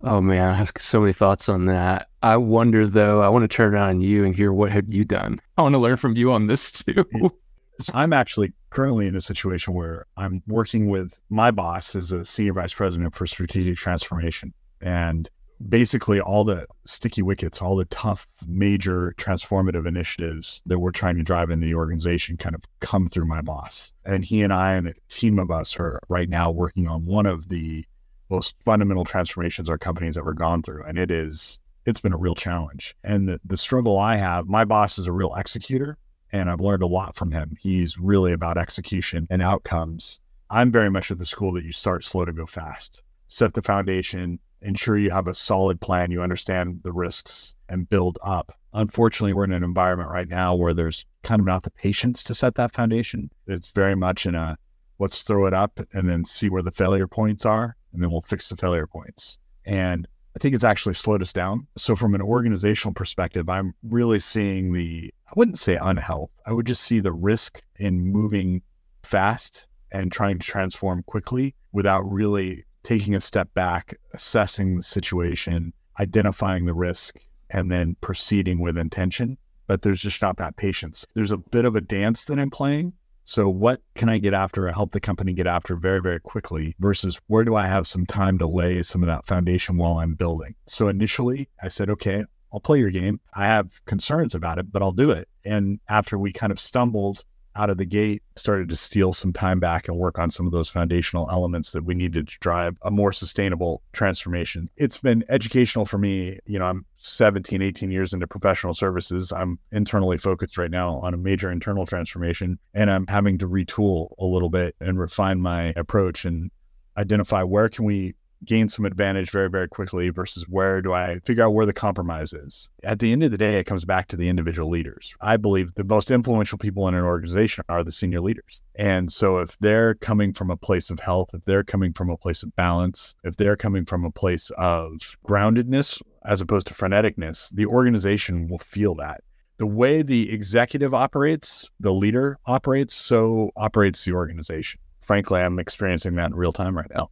Oh 0.01 0.21
man, 0.21 0.49
I 0.49 0.55
have 0.55 0.71
so 0.77 1.01
many 1.01 1.11
thoughts 1.11 1.49
on 1.49 1.65
that. 1.65 2.07
I 2.23 2.37
wonder 2.37 2.87
though, 2.87 3.21
I 3.21 3.29
want 3.29 3.43
to 3.43 3.53
turn 3.53 3.73
around 3.73 3.89
on 3.89 4.01
you 4.01 4.23
and 4.23 4.33
hear 4.33 4.53
what 4.53 4.71
have 4.71 4.87
you 4.87 5.03
done. 5.03 5.41
I 5.57 5.61
want 5.61 5.73
to 5.73 5.79
learn 5.79 5.97
from 5.97 6.15
you 6.15 6.31
on 6.31 6.47
this 6.47 6.71
too. 6.71 7.05
I'm 7.93 8.13
actually 8.13 8.53
currently 8.69 9.07
in 9.07 9.15
a 9.15 9.21
situation 9.21 9.73
where 9.73 10.05
I'm 10.17 10.41
working 10.47 10.89
with 10.89 11.17
my 11.29 11.51
boss 11.51 11.95
as 11.95 12.11
a 12.11 12.25
senior 12.25 12.53
vice 12.53 12.73
president 12.73 13.13
for 13.13 13.25
strategic 13.27 13.77
transformation. 13.77 14.53
And 14.81 15.29
basically 15.67 16.21
all 16.21 16.43
the 16.43 16.65
sticky 16.85 17.21
wickets, 17.21 17.61
all 17.61 17.75
the 17.75 17.85
tough, 17.85 18.27
major 18.47 19.13
transformative 19.17 19.85
initiatives 19.85 20.61
that 20.65 20.79
we're 20.79 20.91
trying 20.91 21.17
to 21.17 21.23
drive 21.23 21.49
in 21.49 21.59
the 21.59 21.73
organization 21.73 22.37
kind 22.37 22.55
of 22.55 22.63
come 22.79 23.07
through 23.07 23.25
my 23.25 23.41
boss. 23.41 23.91
And 24.05 24.23
he 24.23 24.41
and 24.41 24.53
I 24.53 24.73
and 24.73 24.87
a 24.87 24.93
team 25.09 25.39
of 25.39 25.51
us 25.51 25.77
are 25.79 25.99
right 26.07 26.29
now 26.29 26.51
working 26.51 26.87
on 26.87 27.05
one 27.05 27.25
of 27.25 27.49
the 27.49 27.85
most 28.29 28.55
fundamental 28.63 29.05
transformations 29.05 29.69
our 29.69 29.77
companies 29.77 30.17
ever 30.17 30.33
gone 30.33 30.61
through. 30.61 30.83
And 30.83 30.97
it 30.97 31.11
is, 31.11 31.59
it's 31.85 31.99
been 31.99 32.13
a 32.13 32.17
real 32.17 32.35
challenge. 32.35 32.95
And 33.03 33.27
the, 33.27 33.39
the 33.45 33.57
struggle 33.57 33.97
I 33.97 34.15
have, 34.17 34.47
my 34.47 34.65
boss 34.65 34.97
is 34.97 35.07
a 35.07 35.11
real 35.11 35.33
executor 35.35 35.97
and 36.31 36.49
I've 36.49 36.61
learned 36.61 36.83
a 36.83 36.87
lot 36.87 37.15
from 37.15 37.31
him. 37.31 37.57
He's 37.59 37.97
really 37.97 38.33
about 38.33 38.57
execution 38.57 39.27
and 39.29 39.41
outcomes. 39.41 40.19
I'm 40.49 40.71
very 40.71 40.89
much 40.89 41.11
of 41.11 41.19
the 41.19 41.25
school 41.25 41.53
that 41.53 41.63
you 41.63 41.71
start 41.71 42.03
slow 42.03 42.25
to 42.25 42.33
go 42.33 42.45
fast. 42.45 43.01
Set 43.27 43.53
the 43.53 43.61
foundation, 43.61 44.39
ensure 44.61 44.97
you 44.97 45.11
have 45.11 45.27
a 45.27 45.33
solid 45.33 45.79
plan, 45.79 46.11
you 46.11 46.21
understand 46.21 46.81
the 46.83 46.91
risks, 46.91 47.53
and 47.67 47.89
build 47.89 48.17
up. 48.23 48.51
Unfortunately, 48.73 49.33
we're 49.33 49.43
in 49.45 49.53
an 49.53 49.63
environment 49.63 50.09
right 50.11 50.27
now 50.27 50.55
where 50.55 50.73
there's 50.73 51.05
kind 51.23 51.39
of 51.39 51.45
not 51.45 51.63
the 51.63 51.71
patience 51.71 52.23
to 52.23 52.35
set 52.35 52.55
that 52.55 52.73
foundation. 52.73 53.31
It's 53.47 53.69
very 53.69 53.95
much 53.95 54.25
in 54.25 54.35
a 54.35 54.57
let's 54.99 55.21
throw 55.21 55.45
it 55.45 55.53
up 55.53 55.79
and 55.93 56.09
then 56.09 56.25
see 56.25 56.49
where 56.49 56.61
the 56.61 56.71
failure 56.71 57.07
points 57.07 57.45
are, 57.45 57.75
and 57.93 58.01
then 58.01 58.11
we'll 58.11 58.21
fix 58.21 58.49
the 58.49 58.57
failure 58.57 58.87
points. 58.87 59.37
And 59.65 60.07
I 60.35 60.39
think 60.39 60.55
it's 60.55 60.63
actually 60.63 60.95
slowed 60.95 61.21
us 61.21 61.33
down. 61.33 61.67
So, 61.77 61.95
from 61.95 62.15
an 62.15 62.21
organizational 62.21 62.93
perspective, 62.93 63.49
I'm 63.49 63.73
really 63.83 64.19
seeing 64.19 64.73
the, 64.73 65.13
I 65.27 65.31
wouldn't 65.35 65.59
say 65.59 65.77
unhealth, 65.81 66.31
I 66.45 66.53
would 66.53 66.67
just 66.67 66.83
see 66.83 66.99
the 66.99 67.11
risk 67.11 67.61
in 67.77 67.99
moving 67.99 68.61
fast 69.03 69.67
and 69.91 70.11
trying 70.11 70.39
to 70.39 70.47
transform 70.47 71.03
quickly 71.03 71.55
without 71.71 72.01
really 72.09 72.63
taking 72.83 73.15
a 73.15 73.21
step 73.21 73.53
back, 73.53 73.95
assessing 74.13 74.77
the 74.77 74.83
situation, 74.83 75.73
identifying 75.99 76.65
the 76.65 76.73
risk, 76.73 77.15
and 77.49 77.71
then 77.71 77.95
proceeding 78.01 78.59
with 78.59 78.77
intention. 78.77 79.37
But 79.67 79.81
there's 79.81 80.01
just 80.01 80.21
not 80.21 80.37
that 80.37 80.57
patience. 80.57 81.05
There's 81.13 81.31
a 81.31 81.37
bit 81.37 81.65
of 81.65 81.75
a 81.75 81.81
dance 81.81 82.25
that 82.25 82.39
I'm 82.39 82.49
playing. 82.49 82.93
So, 83.29 83.47
what 83.47 83.83
can 83.93 84.09
I 84.09 84.17
get 84.17 84.33
after 84.33 84.67
or 84.67 84.71
help 84.71 84.91
the 84.91 84.99
company 84.99 85.33
get 85.33 85.45
after 85.45 85.75
very, 85.75 86.01
very 86.01 86.19
quickly 86.19 86.73
versus 86.79 87.21
where 87.27 87.43
do 87.43 87.53
I 87.53 87.67
have 87.67 87.85
some 87.85 88.07
time 88.07 88.39
to 88.39 88.47
lay 88.47 88.81
some 88.81 89.03
of 89.03 89.07
that 89.07 89.27
foundation 89.27 89.77
while 89.77 89.99
I'm 89.99 90.15
building? 90.15 90.55
So, 90.65 90.87
initially, 90.87 91.47
I 91.61 91.67
said, 91.67 91.91
okay, 91.91 92.25
I'll 92.51 92.59
play 92.59 92.79
your 92.79 92.89
game. 92.89 93.19
I 93.35 93.45
have 93.45 93.85
concerns 93.85 94.33
about 94.33 94.57
it, 94.57 94.71
but 94.71 94.81
I'll 94.81 94.93
do 94.93 95.11
it. 95.11 95.29
And 95.45 95.79
after 95.87 96.17
we 96.17 96.33
kind 96.33 96.51
of 96.51 96.59
stumbled 96.59 97.23
out 97.59 97.69
of 97.69 97.77
the 97.77 97.85
gate, 97.85 98.23
started 98.37 98.69
to 98.69 98.77
steal 98.77 99.11
some 99.11 99.33
time 99.33 99.59
back 99.59 99.89
and 99.89 99.97
work 99.97 100.17
on 100.17 100.31
some 100.31 100.45
of 100.45 100.53
those 100.53 100.69
foundational 100.69 101.29
elements 101.29 101.73
that 101.73 101.83
we 101.83 101.93
needed 101.93 102.29
to 102.29 102.39
drive 102.39 102.77
a 102.83 102.89
more 102.89 103.11
sustainable 103.11 103.81
transformation. 103.91 104.69
It's 104.77 104.97
been 104.97 105.25
educational 105.27 105.83
for 105.83 105.97
me. 105.97 106.39
You 106.45 106.57
know, 106.57 106.65
I'm 106.65 106.85
17, 106.99 107.61
18 107.61 107.91
years 107.91 108.13
into 108.13 108.27
professional 108.27 108.73
services. 108.73 109.33
I'm 109.33 109.59
internally 109.73 110.17
focused 110.17 110.57
right 110.57 110.71
now 110.71 110.99
on 110.99 111.13
a 111.13 111.17
major 111.17 111.51
internal 111.51 111.85
transformation, 111.85 112.57
and 112.73 112.89
I'm 112.89 113.05
having 113.07 113.37
to 113.39 113.47
retool 113.49 114.13
a 114.17 114.25
little 114.25 114.49
bit 114.49 114.75
and 114.79 114.97
refine 114.97 115.41
my 115.41 115.73
approach 115.75 116.23
and 116.23 116.51
identify 116.95 117.43
where 117.43 117.67
can 117.67 117.83
we 117.83 118.15
gain 118.45 118.69
some 118.69 118.85
advantage 118.85 119.31
very, 119.31 119.49
very 119.49 119.67
quickly 119.67 120.09
versus 120.09 120.47
where 120.47 120.81
do 120.81 120.93
I 120.93 121.19
figure 121.19 121.43
out 121.43 121.53
where 121.53 121.65
the 121.65 121.73
compromise 121.73 122.33
is. 122.33 122.69
At 122.83 122.99
the 122.99 123.11
end 123.11 123.23
of 123.23 123.31
the 123.31 123.37
day, 123.37 123.59
it 123.59 123.65
comes 123.65 123.85
back 123.85 124.07
to 124.09 124.15
the 124.15 124.29
individual 124.29 124.69
leaders. 124.69 125.13
I 125.21 125.37
believe 125.37 125.73
the 125.75 125.83
most 125.83 126.11
influential 126.11 126.57
people 126.57 126.87
in 126.87 126.93
an 126.93 127.03
organization 127.03 127.63
are 127.69 127.83
the 127.83 127.91
senior 127.91 128.21
leaders. 128.21 128.61
And 128.75 129.11
so 129.11 129.39
if 129.39 129.57
they're 129.59 129.95
coming 129.95 130.33
from 130.33 130.49
a 130.49 130.57
place 130.57 130.89
of 130.89 130.99
health, 130.99 131.29
if 131.33 131.43
they're 131.45 131.63
coming 131.63 131.93
from 131.93 132.09
a 132.09 132.17
place 132.17 132.43
of 132.43 132.55
balance, 132.55 133.15
if 133.23 133.35
they're 133.37 133.57
coming 133.57 133.85
from 133.85 134.05
a 134.05 134.11
place 134.11 134.51
of 134.57 135.17
groundedness 135.27 136.01
as 136.25 136.41
opposed 136.41 136.67
to 136.67 136.73
freneticness, 136.73 137.53
the 137.53 137.65
organization 137.65 138.47
will 138.47 138.59
feel 138.59 138.95
that. 138.95 139.21
The 139.57 139.67
way 139.67 140.01
the 140.01 140.31
executive 140.31 140.93
operates, 140.93 141.69
the 141.81 141.93
leader 141.93 142.39
operates, 142.45 142.95
so 142.95 143.51
operates 143.57 144.05
the 144.05 144.13
organization. 144.13 144.79
Frankly, 145.01 145.41
I'm 145.41 145.59
experiencing 145.59 146.15
that 146.15 146.27
in 146.27 146.35
real 146.35 146.53
time 146.53 146.77
right 146.77 146.89
now. 146.95 147.09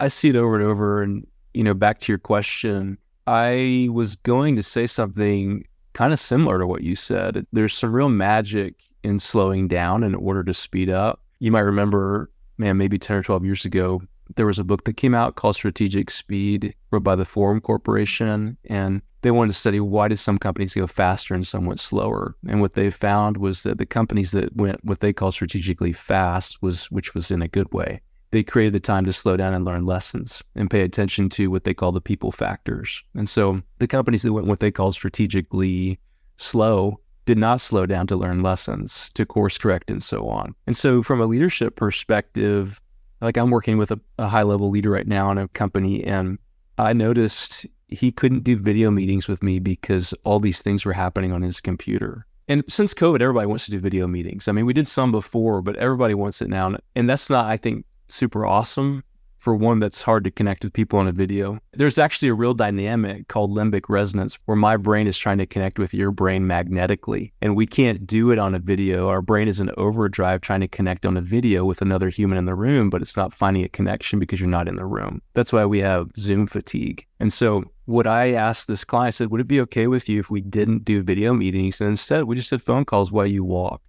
I 0.00 0.08
see 0.08 0.28
it 0.28 0.36
over 0.36 0.56
and 0.56 0.64
over. 0.64 1.02
And, 1.02 1.26
you 1.52 1.64
know, 1.64 1.74
back 1.74 1.98
to 2.00 2.12
your 2.12 2.18
question, 2.18 2.98
I 3.26 3.88
was 3.92 4.16
going 4.16 4.56
to 4.56 4.62
say 4.62 4.86
something 4.86 5.64
kind 5.92 6.12
of 6.12 6.20
similar 6.20 6.58
to 6.58 6.66
what 6.66 6.82
you 6.82 6.96
said. 6.96 7.46
There's 7.52 7.74
some 7.74 7.94
real 7.94 8.08
magic 8.08 8.74
in 9.02 9.18
slowing 9.18 9.68
down 9.68 10.02
in 10.02 10.14
order 10.14 10.42
to 10.44 10.54
speed 10.54 10.90
up. 10.90 11.20
You 11.38 11.52
might 11.52 11.60
remember, 11.60 12.30
man, 12.58 12.76
maybe 12.76 12.98
10 12.98 13.16
or 13.16 13.22
12 13.22 13.44
years 13.44 13.64
ago, 13.64 14.02
there 14.36 14.46
was 14.46 14.58
a 14.58 14.64
book 14.64 14.84
that 14.84 14.96
came 14.96 15.14
out 15.14 15.36
called 15.36 15.54
Strategic 15.54 16.10
Speed, 16.10 16.74
wrote 16.90 17.04
by 17.04 17.14
the 17.14 17.26
Forum 17.26 17.60
Corporation. 17.60 18.56
And 18.64 19.02
they 19.22 19.30
wanted 19.30 19.52
to 19.52 19.58
study 19.58 19.80
why 19.80 20.08
did 20.08 20.18
some 20.18 20.38
companies 20.38 20.74
go 20.74 20.86
faster 20.86 21.34
and 21.34 21.46
some 21.46 21.66
went 21.66 21.80
slower. 21.80 22.34
And 22.48 22.60
what 22.60 22.74
they 22.74 22.90
found 22.90 23.36
was 23.36 23.62
that 23.62 23.78
the 23.78 23.86
companies 23.86 24.32
that 24.32 24.56
went 24.56 24.84
what 24.84 25.00
they 25.00 25.12
call 25.12 25.32
strategically 25.32 25.92
fast 25.92 26.62
was 26.62 26.90
which 26.90 27.14
was 27.14 27.30
in 27.30 27.42
a 27.42 27.48
good 27.48 27.72
way 27.72 28.00
they 28.34 28.42
created 28.42 28.72
the 28.72 28.80
time 28.80 29.04
to 29.04 29.12
slow 29.12 29.36
down 29.36 29.54
and 29.54 29.64
learn 29.64 29.86
lessons 29.86 30.42
and 30.56 30.68
pay 30.68 30.82
attention 30.82 31.28
to 31.28 31.52
what 31.52 31.62
they 31.62 31.72
call 31.72 31.92
the 31.92 32.00
people 32.00 32.32
factors. 32.32 33.00
And 33.14 33.28
so 33.28 33.62
the 33.78 33.86
companies 33.86 34.22
that 34.22 34.32
went 34.32 34.48
what 34.48 34.58
they 34.58 34.72
called 34.72 34.94
strategically 34.94 36.00
slow 36.36 36.98
did 37.26 37.38
not 37.38 37.60
slow 37.60 37.86
down 37.86 38.08
to 38.08 38.16
learn 38.16 38.42
lessons, 38.42 39.10
to 39.14 39.24
course 39.24 39.56
correct, 39.56 39.88
and 39.88 40.02
so 40.02 40.28
on. 40.28 40.54
And 40.66 40.76
so, 40.76 41.02
from 41.02 41.20
a 41.20 41.26
leadership 41.26 41.76
perspective, 41.76 42.80
like 43.20 43.36
I'm 43.36 43.50
working 43.50 43.78
with 43.78 43.92
a, 43.92 44.00
a 44.18 44.26
high 44.26 44.42
level 44.42 44.68
leader 44.68 44.90
right 44.90 45.06
now 45.06 45.30
in 45.30 45.38
a 45.38 45.48
company, 45.48 46.04
and 46.04 46.36
I 46.76 46.92
noticed 46.92 47.66
he 47.88 48.10
couldn't 48.10 48.44
do 48.44 48.58
video 48.58 48.90
meetings 48.90 49.28
with 49.28 49.42
me 49.42 49.60
because 49.60 50.12
all 50.24 50.40
these 50.40 50.60
things 50.60 50.84
were 50.84 50.92
happening 50.92 51.32
on 51.32 51.40
his 51.40 51.60
computer. 51.60 52.26
And 52.48 52.64
since 52.68 52.92
COVID, 52.92 53.22
everybody 53.22 53.46
wants 53.46 53.64
to 53.66 53.70
do 53.70 53.78
video 53.78 54.06
meetings. 54.06 54.48
I 54.48 54.52
mean, 54.52 54.66
we 54.66 54.74
did 54.74 54.86
some 54.86 55.12
before, 55.12 55.62
but 55.62 55.76
everybody 55.76 56.12
wants 56.14 56.42
it 56.42 56.48
now. 56.48 56.76
And 56.94 57.08
that's 57.08 57.30
not, 57.30 57.46
I 57.46 57.56
think, 57.56 57.86
super 58.08 58.46
awesome 58.46 59.02
for 59.44 59.54
one 59.54 59.78
that's 59.78 60.00
hard 60.00 60.24
to 60.24 60.30
connect 60.30 60.64
with 60.64 60.72
people 60.72 60.98
on 60.98 61.06
a 61.06 61.12
video. 61.12 61.58
There's 61.74 61.98
actually 61.98 62.30
a 62.30 62.34
real 62.34 62.54
dynamic 62.54 63.28
called 63.28 63.50
limbic 63.50 63.90
resonance 63.90 64.38
where 64.46 64.56
my 64.56 64.78
brain 64.78 65.06
is 65.06 65.18
trying 65.18 65.36
to 65.36 65.44
connect 65.44 65.78
with 65.78 65.92
your 65.92 66.10
brain 66.10 66.46
magnetically. 66.46 67.34
And 67.42 67.54
we 67.54 67.66
can't 67.66 68.06
do 68.06 68.30
it 68.30 68.38
on 68.38 68.54
a 68.54 68.58
video. 68.58 69.08
Our 69.08 69.20
brain 69.20 69.46
is 69.46 69.60
in 69.60 69.70
overdrive 69.76 70.40
trying 70.40 70.62
to 70.62 70.68
connect 70.68 71.04
on 71.04 71.18
a 71.18 71.20
video 71.20 71.66
with 71.66 71.82
another 71.82 72.08
human 72.08 72.38
in 72.38 72.46
the 72.46 72.54
room, 72.54 72.88
but 72.88 73.02
it's 73.02 73.18
not 73.18 73.34
finding 73.34 73.64
a 73.64 73.68
connection 73.68 74.18
because 74.18 74.40
you're 74.40 74.48
not 74.48 74.66
in 74.66 74.76
the 74.76 74.86
room. 74.86 75.20
That's 75.34 75.52
why 75.52 75.66
we 75.66 75.80
have 75.80 76.08
Zoom 76.16 76.46
fatigue. 76.46 77.06
And 77.20 77.30
so 77.30 77.64
what 77.84 78.06
I 78.06 78.32
asked 78.32 78.66
this 78.66 78.82
client, 78.82 79.08
I 79.08 79.10
said, 79.10 79.30
would 79.30 79.42
it 79.42 79.46
be 79.46 79.60
okay 79.60 79.88
with 79.88 80.08
you 80.08 80.20
if 80.20 80.30
we 80.30 80.40
didn't 80.40 80.86
do 80.86 81.02
video 81.02 81.34
meetings 81.34 81.82
and 81.82 81.90
instead 81.90 82.24
we 82.24 82.36
just 82.36 82.48
did 82.48 82.62
phone 82.62 82.86
calls 82.86 83.12
while 83.12 83.26
you 83.26 83.44
walk? 83.44 83.82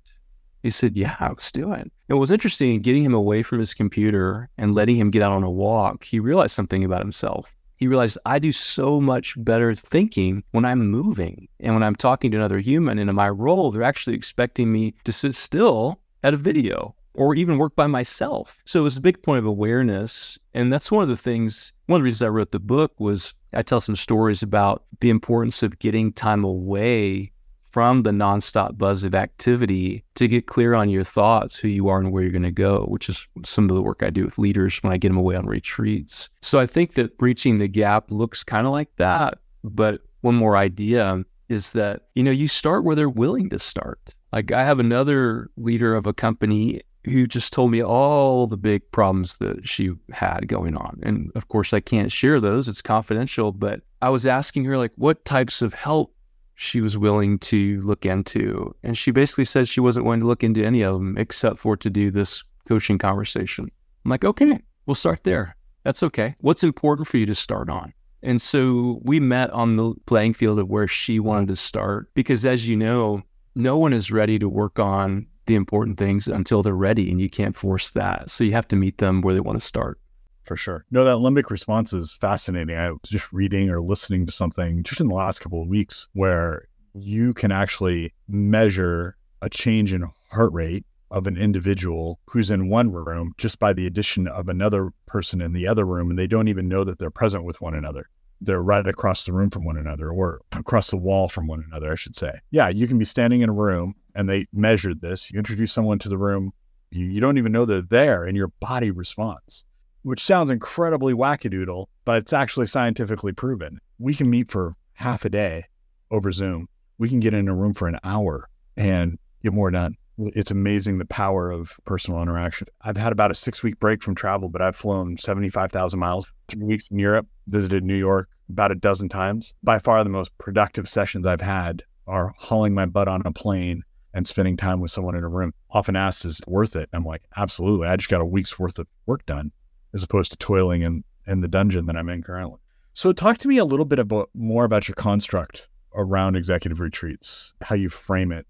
He 0.65 0.71
said, 0.71 0.97
Yeah, 0.97 1.15
let's 1.21 1.51
do 1.51 1.73
it. 1.73 1.91
It 2.09 2.15
was 2.15 2.31
interesting 2.31 2.81
getting 2.81 3.03
him 3.03 3.13
away 3.13 3.43
from 3.43 3.59
his 3.59 3.75
computer 3.75 4.49
and 4.57 4.73
letting 4.73 4.95
him 4.95 5.11
get 5.11 5.21
out 5.21 5.33
on 5.33 5.43
a 5.43 5.51
walk. 5.51 6.03
He 6.03 6.19
realized 6.19 6.55
something 6.55 6.83
about 6.83 7.03
himself. 7.03 7.55
He 7.75 7.87
realized 7.87 8.17
I 8.25 8.39
do 8.39 8.51
so 8.51 8.99
much 8.99 9.35
better 9.37 9.75
thinking 9.75 10.43
when 10.53 10.65
I'm 10.65 10.87
moving 10.87 11.49
and 11.59 11.75
when 11.75 11.83
I'm 11.83 11.95
talking 11.95 12.31
to 12.31 12.37
another 12.37 12.57
human. 12.57 12.97
And 12.97 13.11
in 13.11 13.15
my 13.15 13.29
role, 13.29 13.69
they're 13.69 13.83
actually 13.83 14.15
expecting 14.15 14.71
me 14.71 14.95
to 15.03 15.11
sit 15.11 15.35
still 15.35 15.99
at 16.23 16.33
a 16.33 16.37
video 16.37 16.95
or 17.13 17.35
even 17.35 17.59
work 17.59 17.75
by 17.75 17.85
myself. 17.85 18.59
So 18.65 18.79
it 18.79 18.83
was 18.83 18.97
a 18.97 19.01
big 19.01 19.21
point 19.21 19.37
of 19.37 19.45
awareness. 19.45 20.39
And 20.55 20.73
that's 20.73 20.91
one 20.91 21.03
of 21.03 21.09
the 21.09 21.15
things, 21.15 21.73
one 21.85 21.97
of 21.97 22.01
the 22.01 22.05
reasons 22.05 22.23
I 22.23 22.29
wrote 22.29 22.51
the 22.51 22.59
book 22.59 22.99
was 22.99 23.35
I 23.53 23.61
tell 23.61 23.81
some 23.81 23.95
stories 23.95 24.41
about 24.41 24.83
the 24.99 25.11
importance 25.11 25.61
of 25.61 25.77
getting 25.77 26.11
time 26.11 26.43
away 26.43 27.33
from 27.75 28.03
the 28.03 28.11
nonstop 28.11 28.77
buzz 28.77 29.03
of 29.03 29.13
activity 29.13 30.01
to 30.13 30.29
get 30.29 30.47
clear 30.47 30.75
on 30.75 30.89
your 30.89 31.03
thoughts, 31.03 31.57
who 31.57 31.67
you 31.67 31.89
are, 31.89 31.99
and 31.99 32.13
where 32.13 32.23
you're 32.23 32.31
going 32.31 32.41
to 32.41 32.49
go, 32.49 32.85
which 32.85 33.09
is 33.09 33.27
some 33.43 33.69
of 33.69 33.75
the 33.75 33.81
work 33.81 34.01
I 34.01 34.09
do 34.09 34.23
with 34.23 34.37
leaders 34.37 34.81
when 34.81 34.93
I 34.93 34.97
get 34.97 35.09
them 35.09 35.17
away 35.17 35.35
on 35.35 35.45
retreats. 35.45 36.29
So 36.41 36.57
I 36.57 36.67
think 36.67 36.93
that 36.93 37.17
breaching 37.17 37.57
the 37.57 37.67
gap 37.67 38.11
looks 38.11 38.45
kind 38.45 38.65
of 38.65 38.71
like 38.71 38.95
that. 38.95 39.39
But 39.65 40.03
one 40.21 40.35
more 40.35 40.55
idea 40.55 41.25
is 41.49 41.73
that, 41.73 42.03
you 42.13 42.23
know, 42.23 42.31
you 42.31 42.47
start 42.47 42.85
where 42.85 42.95
they're 42.95 43.09
willing 43.09 43.49
to 43.49 43.59
start. 43.59 44.15
Like 44.31 44.53
I 44.53 44.63
have 44.63 44.79
another 44.79 45.49
leader 45.57 45.95
of 45.95 46.07
a 46.07 46.13
company 46.13 46.79
who 47.03 47.27
just 47.27 47.51
told 47.51 47.71
me 47.71 47.83
all 47.83 48.47
the 48.47 48.55
big 48.55 48.89
problems 48.93 49.37
that 49.39 49.67
she 49.67 49.91
had 50.13 50.47
going 50.47 50.77
on. 50.77 51.01
And 51.03 51.29
of 51.35 51.49
course, 51.49 51.73
I 51.73 51.81
can't 51.81 52.09
share 52.09 52.39
those, 52.39 52.69
it's 52.69 52.81
confidential. 52.81 53.51
But 53.51 53.81
I 54.01 54.07
was 54.07 54.25
asking 54.25 54.63
her, 54.63 54.77
like, 54.77 54.93
what 54.95 55.25
types 55.25 55.61
of 55.61 55.73
help 55.73 56.14
she 56.55 56.81
was 56.81 56.97
willing 56.97 57.37
to 57.39 57.81
look 57.81 58.05
into. 58.05 58.73
And 58.83 58.97
she 58.97 59.11
basically 59.11 59.45
said 59.45 59.67
she 59.67 59.81
wasn't 59.81 60.05
willing 60.05 60.21
to 60.21 60.27
look 60.27 60.43
into 60.43 60.65
any 60.65 60.81
of 60.81 60.97
them 60.97 61.17
except 61.17 61.59
for 61.59 61.77
to 61.77 61.89
do 61.89 62.09
this 62.09 62.43
coaching 62.67 62.97
conversation. 62.97 63.69
I'm 64.03 64.11
like, 64.11 64.25
okay, 64.25 64.59
we'll 64.85 64.95
start 64.95 65.23
there. 65.23 65.55
That's 65.83 66.01
okay. 66.01 66.35
What's 66.39 66.63
important 66.63 67.07
for 67.07 67.17
you 67.17 67.25
to 67.27 67.35
start 67.35 67.69
on? 67.69 67.93
And 68.23 68.41
so 68.41 68.99
we 69.03 69.19
met 69.19 69.51
on 69.51 69.75
the 69.75 69.93
playing 70.07 70.33
field 70.33 70.57
of 70.57 70.67
where 70.67 70.87
she 70.87 71.19
wanted 71.19 71.49
to 71.49 71.55
start 71.55 72.09
because, 72.15 72.45
as 72.45 72.67
you 72.67 72.75
know, 72.75 73.21
no 73.53 73.77
one 73.77 73.93
is 73.93 74.11
ready 74.11 74.39
to 74.39 74.49
work 74.49 74.79
on 74.79 75.27
the 75.45 75.55
important 75.55 75.99
things 75.99 76.27
until 76.27 76.63
they're 76.63 76.73
ready, 76.73 77.11
and 77.11 77.21
you 77.21 77.29
can't 77.29 77.55
force 77.55 77.91
that. 77.91 78.31
So 78.31 78.43
you 78.43 78.51
have 78.53 78.67
to 78.69 78.75
meet 78.75 78.97
them 78.97 79.21
where 79.21 79.35
they 79.35 79.41
want 79.41 79.61
to 79.61 79.65
start 79.65 79.99
for 80.45 80.55
sure. 80.55 80.85
No, 80.91 81.03
that 81.03 81.17
limbic 81.17 81.49
response 81.49 81.93
is 81.93 82.11
fascinating. 82.11 82.75
I 82.75 82.91
was 82.91 82.99
just 83.05 83.31
reading 83.33 83.69
or 83.69 83.81
listening 83.81 84.25
to 84.25 84.31
something 84.31 84.83
just 84.83 85.01
in 85.01 85.07
the 85.07 85.15
last 85.15 85.39
couple 85.39 85.61
of 85.61 85.67
weeks 85.67 86.07
where 86.13 86.67
you 86.93 87.33
can 87.33 87.51
actually 87.51 88.13
measure 88.27 89.17
a 89.41 89.49
change 89.49 89.93
in 89.93 90.09
heart 90.31 90.53
rate 90.53 90.85
of 91.11 91.27
an 91.27 91.37
individual 91.37 92.19
who's 92.29 92.49
in 92.49 92.69
one 92.69 92.91
room 92.91 93.33
just 93.37 93.59
by 93.59 93.73
the 93.73 93.85
addition 93.85 94.27
of 94.27 94.49
another 94.49 94.91
person 95.05 95.41
in 95.41 95.53
the 95.53 95.67
other 95.67 95.85
room 95.85 96.09
and 96.09 96.17
they 96.17 96.27
don't 96.27 96.47
even 96.47 96.67
know 96.67 96.83
that 96.83 96.99
they're 96.99 97.11
present 97.11 97.43
with 97.43 97.61
one 97.61 97.73
another. 97.73 98.09
They're 98.41 98.61
right 98.61 98.85
across 98.85 99.25
the 99.25 99.31
room 99.31 99.49
from 99.49 99.63
one 99.63 99.77
another 99.77 100.09
or 100.09 100.41
across 100.51 100.91
the 100.91 100.97
wall 100.97 101.29
from 101.29 101.47
one 101.47 101.63
another, 101.67 101.91
I 101.91 101.95
should 101.95 102.15
say. 102.15 102.39
Yeah, 102.51 102.69
you 102.69 102.87
can 102.87 102.97
be 102.97 103.05
standing 103.05 103.41
in 103.41 103.49
a 103.49 103.53
room 103.53 103.95
and 104.13 104.27
they 104.27 104.47
measured 104.51 105.01
this. 105.01 105.31
You 105.31 105.39
introduce 105.39 105.71
someone 105.71 105.99
to 105.99 106.09
the 106.09 106.17
room, 106.17 106.51
you, 106.91 107.05
you 107.05 107.21
don't 107.21 107.37
even 107.37 107.51
know 107.51 107.65
they're 107.65 107.81
there, 107.81 108.25
and 108.25 108.35
your 108.35 108.49
body 108.59 108.91
responds, 108.91 109.65
which 110.05 110.23
sounds 110.23 110.51
incredibly 110.51 111.15
wackadoodle, 111.15 111.87
but 112.05 112.17
it's 112.17 112.31
actually 112.31 112.67
scientifically 112.67 113.31
proven. 113.31 113.79
We 113.97 114.13
can 114.13 114.29
meet 114.29 114.51
for 114.51 114.75
half 114.93 115.25
a 115.25 115.29
day 115.29 115.65
over 116.11 116.31
Zoom. 116.31 116.67
We 116.99 117.09
can 117.09 117.19
get 117.19 117.33
in 117.33 117.47
a 117.47 117.55
room 117.55 117.73
for 117.73 117.87
an 117.87 117.97
hour 118.03 118.47
and 118.77 119.17
get 119.41 119.51
more 119.51 119.71
done. 119.71 119.95
It's 120.19 120.51
amazing 120.51 120.99
the 120.99 121.05
power 121.05 121.49
of 121.49 121.71
personal 121.85 122.21
interaction. 122.21 122.67
I've 122.81 122.97
had 122.97 123.13
about 123.13 123.31
a 123.31 123.35
six 123.35 123.63
week 123.63 123.79
break 123.79 124.03
from 124.03 124.13
travel, 124.13 124.47
but 124.47 124.61
I've 124.61 124.75
flown 124.75 125.17
75,000 125.17 125.99
miles, 125.99 126.27
three 126.49 126.63
weeks 126.63 126.87
in 126.89 126.99
Europe, 126.99 127.25
visited 127.47 127.83
New 127.83 127.97
York 127.97 128.29
about 128.47 128.71
a 128.71 128.75
dozen 128.75 129.09
times. 129.09 129.55
By 129.63 129.79
far 129.79 130.03
the 130.03 130.11
most 130.11 130.37
productive 130.37 130.87
sessions 130.87 131.25
I've 131.25 131.41
had 131.41 131.81
are 132.05 132.31
hauling 132.37 132.75
my 132.75 132.85
butt 132.85 133.07
on 133.07 133.23
a 133.25 133.31
plane 133.31 133.81
and 134.13 134.27
spending 134.27 134.55
time 134.55 134.81
with 134.81 134.91
someone 134.91 135.15
in 135.15 135.23
a 135.23 135.29
room. 135.29 135.51
Often 135.71 135.95
asked, 135.95 136.25
is 136.25 136.41
it 136.41 136.47
worth 136.47 136.75
it? 136.75 136.89
I'm 136.93 137.05
like, 137.05 137.23
absolutely. 137.35 137.87
I 137.87 137.95
just 137.95 138.07
got 138.07 138.21
a 138.21 138.25
week's 138.25 138.59
worth 138.59 138.77
of 138.77 138.87
work 139.07 139.25
done 139.25 139.51
as 139.95 140.03
opposed 140.03 140.29
to 140.31 140.37
toiling 140.37 140.83
in, 140.83 141.03
in 141.25 141.41
the 141.41 141.47
dungeon 141.47 141.87
that 141.87 141.97
I'm 141.97 142.09
in 142.09 142.21
currently. 142.21 142.59
So 142.93 143.11
talk 143.11 143.39
to 143.39 143.47
me 143.47 143.57
a 143.57 143.65
little 143.65 143.85
bit 143.85 143.97
about 143.97 144.29
more 144.35 144.65
about 144.65 144.87
your 144.87 144.95
construct 144.95 145.67
around 145.95 146.35
executive 146.35 146.79
retreats, 146.79 147.53
how 147.61 147.75
you 147.75 147.89
frame 147.89 148.31
it, 148.31 148.45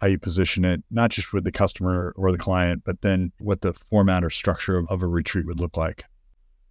how 0.00 0.08
you 0.08 0.18
position 0.18 0.64
it, 0.64 0.82
not 0.90 1.10
just 1.10 1.32
with 1.32 1.44
the 1.44 1.52
customer 1.52 2.12
or 2.16 2.30
the 2.30 2.38
client, 2.38 2.82
but 2.84 3.00
then 3.00 3.32
what 3.38 3.62
the 3.62 3.72
format 3.72 4.22
or 4.22 4.30
structure 4.30 4.76
of, 4.76 4.86
of 4.88 5.02
a 5.02 5.06
retreat 5.06 5.46
would 5.46 5.60
look 5.60 5.76
like. 5.76 6.04